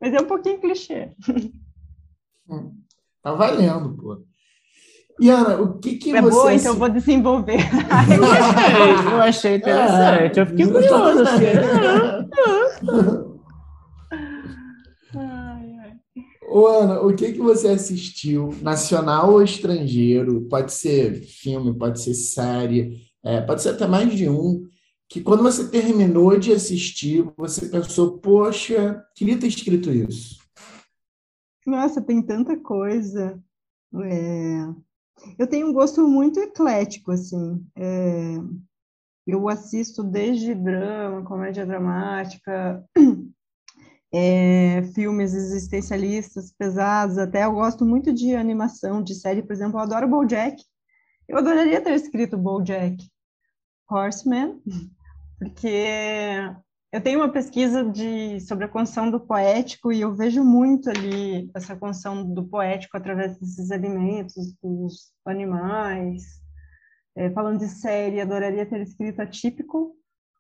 [0.01, 1.13] Mas é um pouquinho clichê.
[2.49, 2.77] Hum,
[3.23, 4.23] tá valendo, pô.
[5.21, 6.31] E Ana, o que que é você...
[6.31, 7.61] Boa, então eu vou desenvolver.
[8.11, 10.39] eu achei, eu achei interessante.
[10.39, 11.23] É, eu fiquei curioso.
[11.23, 11.47] Assim.
[16.55, 20.43] Ô, Ana, o que, que você assistiu, nacional ou estrangeiro?
[20.43, 24.65] Pode ser filme, pode ser série, é, pode ser até mais de um,
[25.09, 30.39] que quando você terminou de assistir, você pensou, poxa, queria ter escrito isso.
[31.67, 33.37] Nossa, tem tanta coisa.
[34.05, 34.69] É...
[35.37, 37.67] Eu tenho um gosto muito eclético, assim.
[37.75, 38.37] É...
[39.27, 42.89] Eu assisto desde drama, comédia dramática,
[44.17, 49.83] é, filmes existencialistas pesados, até eu gosto muito de animação, de série, por exemplo, eu
[49.83, 50.63] adoro BoJack.
[51.29, 52.97] Eu adoraria ter escrito BoJack
[53.91, 54.61] Horseman,
[55.37, 56.47] porque
[56.93, 61.51] eu tenho uma pesquisa de, sobre a construção do poético e eu vejo muito ali
[61.53, 66.41] essa construção do poético através desses alimentos, dos animais.
[67.17, 69.97] É, falando de série, adoraria ter escrito Atípico,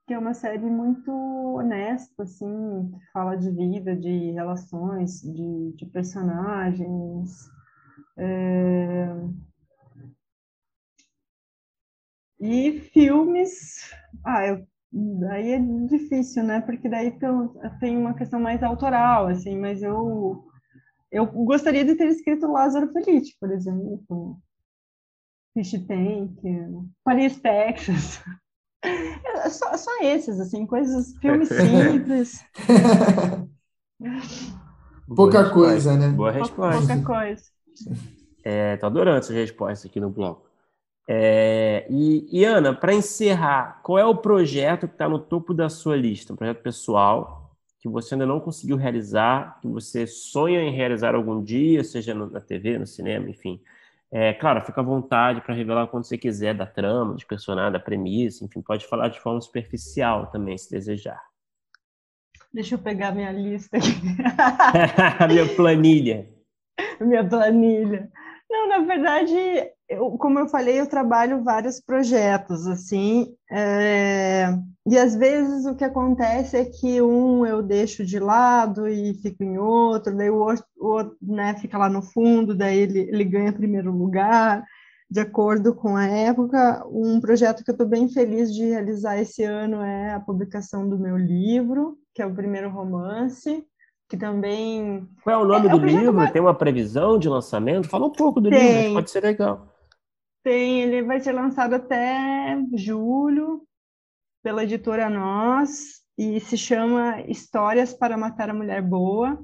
[0.06, 5.86] que é uma série muito honesta, assim, que fala de vida, de relações, de, de
[5.86, 7.48] personagens.
[8.18, 9.08] É...
[12.40, 13.90] E filmes,
[14.24, 14.66] ah, eu,
[15.30, 16.60] aí é difícil, né?
[16.60, 17.30] Porque daí tem,
[17.80, 20.44] tem uma questão mais autoral, assim, mas eu
[21.10, 24.36] eu gostaria de ter escrito Lázaro Felice, por exemplo,
[25.54, 26.36] Fish Tank,
[27.04, 28.20] Paris, Texas.
[28.84, 32.44] É só, só esses, assim, coisas, filmes simples.
[35.14, 36.08] Pouca coisa, né?
[36.08, 36.94] Boa resposta.
[36.94, 37.42] Pouca coisa.
[38.42, 40.44] É, tô adorando essas respostas aqui no bloco.
[41.06, 45.68] É, e, e, Ana, para encerrar, qual é o projeto que está no topo da
[45.68, 46.32] sua lista?
[46.32, 47.44] Um projeto pessoal
[47.80, 52.30] que você ainda não conseguiu realizar, que você sonha em realizar algum dia, seja no,
[52.30, 53.60] na TV, no cinema, enfim.
[54.16, 57.80] É, claro, fica à vontade para revelar quando você quiser da trama, dos personagens, da
[57.80, 61.20] premissa, enfim, pode falar de forma superficial também, se desejar.
[62.52, 63.88] Deixa eu pegar minha lista aqui.
[65.26, 66.28] minha planilha.
[67.00, 68.08] Minha planilha.
[68.48, 69.34] Não, na verdade,
[69.88, 74.46] eu, como eu falei, eu trabalho vários projetos, assim, é,
[74.86, 79.42] e às vezes o que acontece é que um eu deixo de lado e fico
[79.42, 83.24] em outro, daí o outro, o outro né, fica lá no fundo, daí ele, ele
[83.24, 84.62] ganha primeiro lugar,
[85.10, 86.84] de acordo com a época.
[86.90, 90.98] Um projeto que eu estou bem feliz de realizar esse ano é a publicação do
[90.98, 93.64] meu livro, que é o primeiro romance,
[94.06, 95.08] que também.
[95.22, 96.30] Qual é o nome é, do é livro?
[96.30, 97.88] Tem uma previsão de lançamento?
[97.88, 98.80] Fala um pouco do Tem.
[98.80, 99.66] livro, pode ser legal.
[100.42, 103.62] Tem, ele vai ser lançado até julho
[104.44, 109.42] pela editora Nós e se chama Histórias para Matar a Mulher Boa.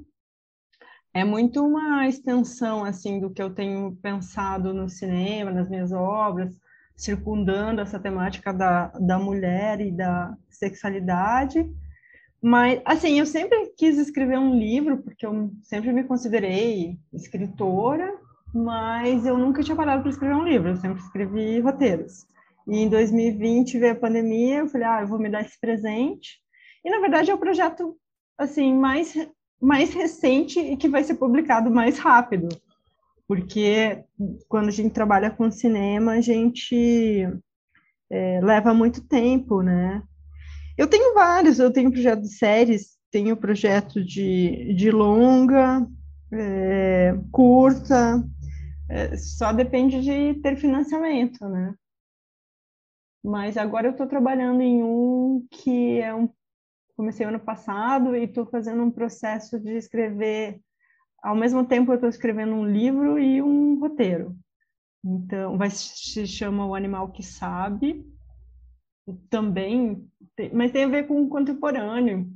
[1.11, 6.55] É muito uma extensão assim do que eu tenho pensado no cinema, nas minhas obras,
[6.95, 11.67] circundando essa temática da, da mulher e da sexualidade.
[12.39, 18.07] Mas, assim, eu sempre quis escrever um livro, porque eu sempre me considerei escritora,
[18.53, 22.27] mas eu nunca tinha parado para escrever um livro, eu sempre escrevi roteiros.
[22.71, 26.39] E em 2020 veio a pandemia, eu falei, ah, eu vou me dar esse presente.
[26.85, 27.97] E, na verdade, é o projeto,
[28.37, 29.13] assim, mais,
[29.61, 32.47] mais recente e que vai ser publicado mais rápido.
[33.27, 34.05] Porque
[34.47, 37.27] quando a gente trabalha com cinema, a gente
[38.09, 40.01] é, leva muito tempo, né?
[40.77, 45.85] Eu tenho vários, eu tenho projeto de séries, tenho projeto de, de longa,
[46.31, 48.23] é, curta,
[48.89, 51.75] é, só depende de ter financiamento, né?
[53.23, 56.29] Mas agora eu estou trabalhando em um que é um.
[56.95, 60.59] Comecei ano passado e estou fazendo um processo de escrever.
[61.23, 64.35] Ao mesmo tempo, eu estou escrevendo um livro e um roteiro.
[65.03, 68.05] Então, vai se chama O Animal que Sabe.
[69.29, 72.31] Também, tem, mas tem a ver com o contemporâneo,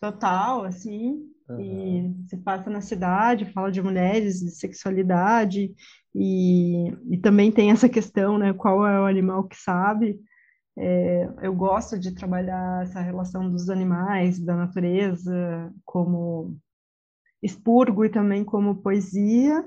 [0.00, 1.28] total, assim.
[1.48, 2.14] Uhum.
[2.24, 5.74] E se passa na cidade, fala de mulheres, de sexualidade,
[6.18, 8.54] e, e também tem essa questão, né?
[8.54, 10.18] Qual é o animal que sabe?
[10.78, 16.56] É, eu gosto de trabalhar essa relação dos animais, da natureza, como
[17.42, 19.62] expurgo e também como poesia.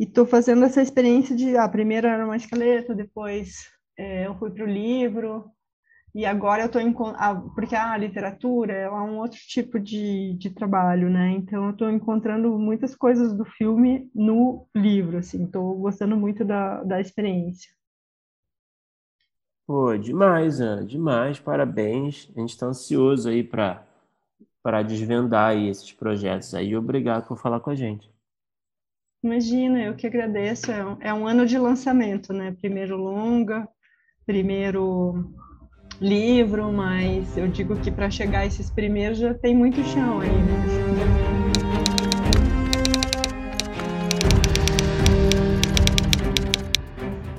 [0.00, 4.50] E estou fazendo essa experiência de, ah, primeiro era uma escaleta, depois é, eu fui
[4.50, 5.48] para o livro,
[6.18, 11.08] e agora eu estou encontrando, porque a literatura é um outro tipo de, de trabalho,
[11.08, 11.30] né?
[11.30, 16.82] Então eu estou encontrando muitas coisas do filme no livro, assim, estou gostando muito da,
[16.82, 17.70] da experiência.
[19.64, 22.28] Pô, demais, Ana, demais, parabéns.
[22.36, 23.86] A gente está ansioso aí para
[24.60, 26.76] para desvendar aí esses projetos aí.
[26.76, 28.10] Obrigado por falar com a gente.
[29.22, 30.72] Imagina, eu que agradeço.
[30.72, 32.56] É um, é um ano de lançamento, né?
[32.60, 33.68] Primeiro longa,
[34.26, 35.32] primeiro
[36.00, 40.30] livro, mas eu digo que para chegar a esses primeiros já tem muito chão aí.
[40.30, 40.64] Né?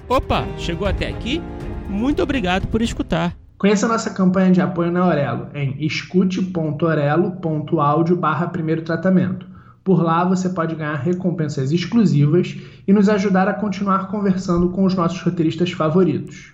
[0.08, 1.42] Opa, chegou até aqui?
[1.88, 3.36] Muito obrigado por escutar.
[3.58, 9.46] Conheça a nossa campanha de apoio na Aurelo em escute.orelo.audio barra primeiro tratamento.
[9.84, 12.58] Por lá você pode ganhar recompensas exclusivas
[12.88, 16.54] e nos ajudar a continuar conversando com os nossos roteiristas favoritos.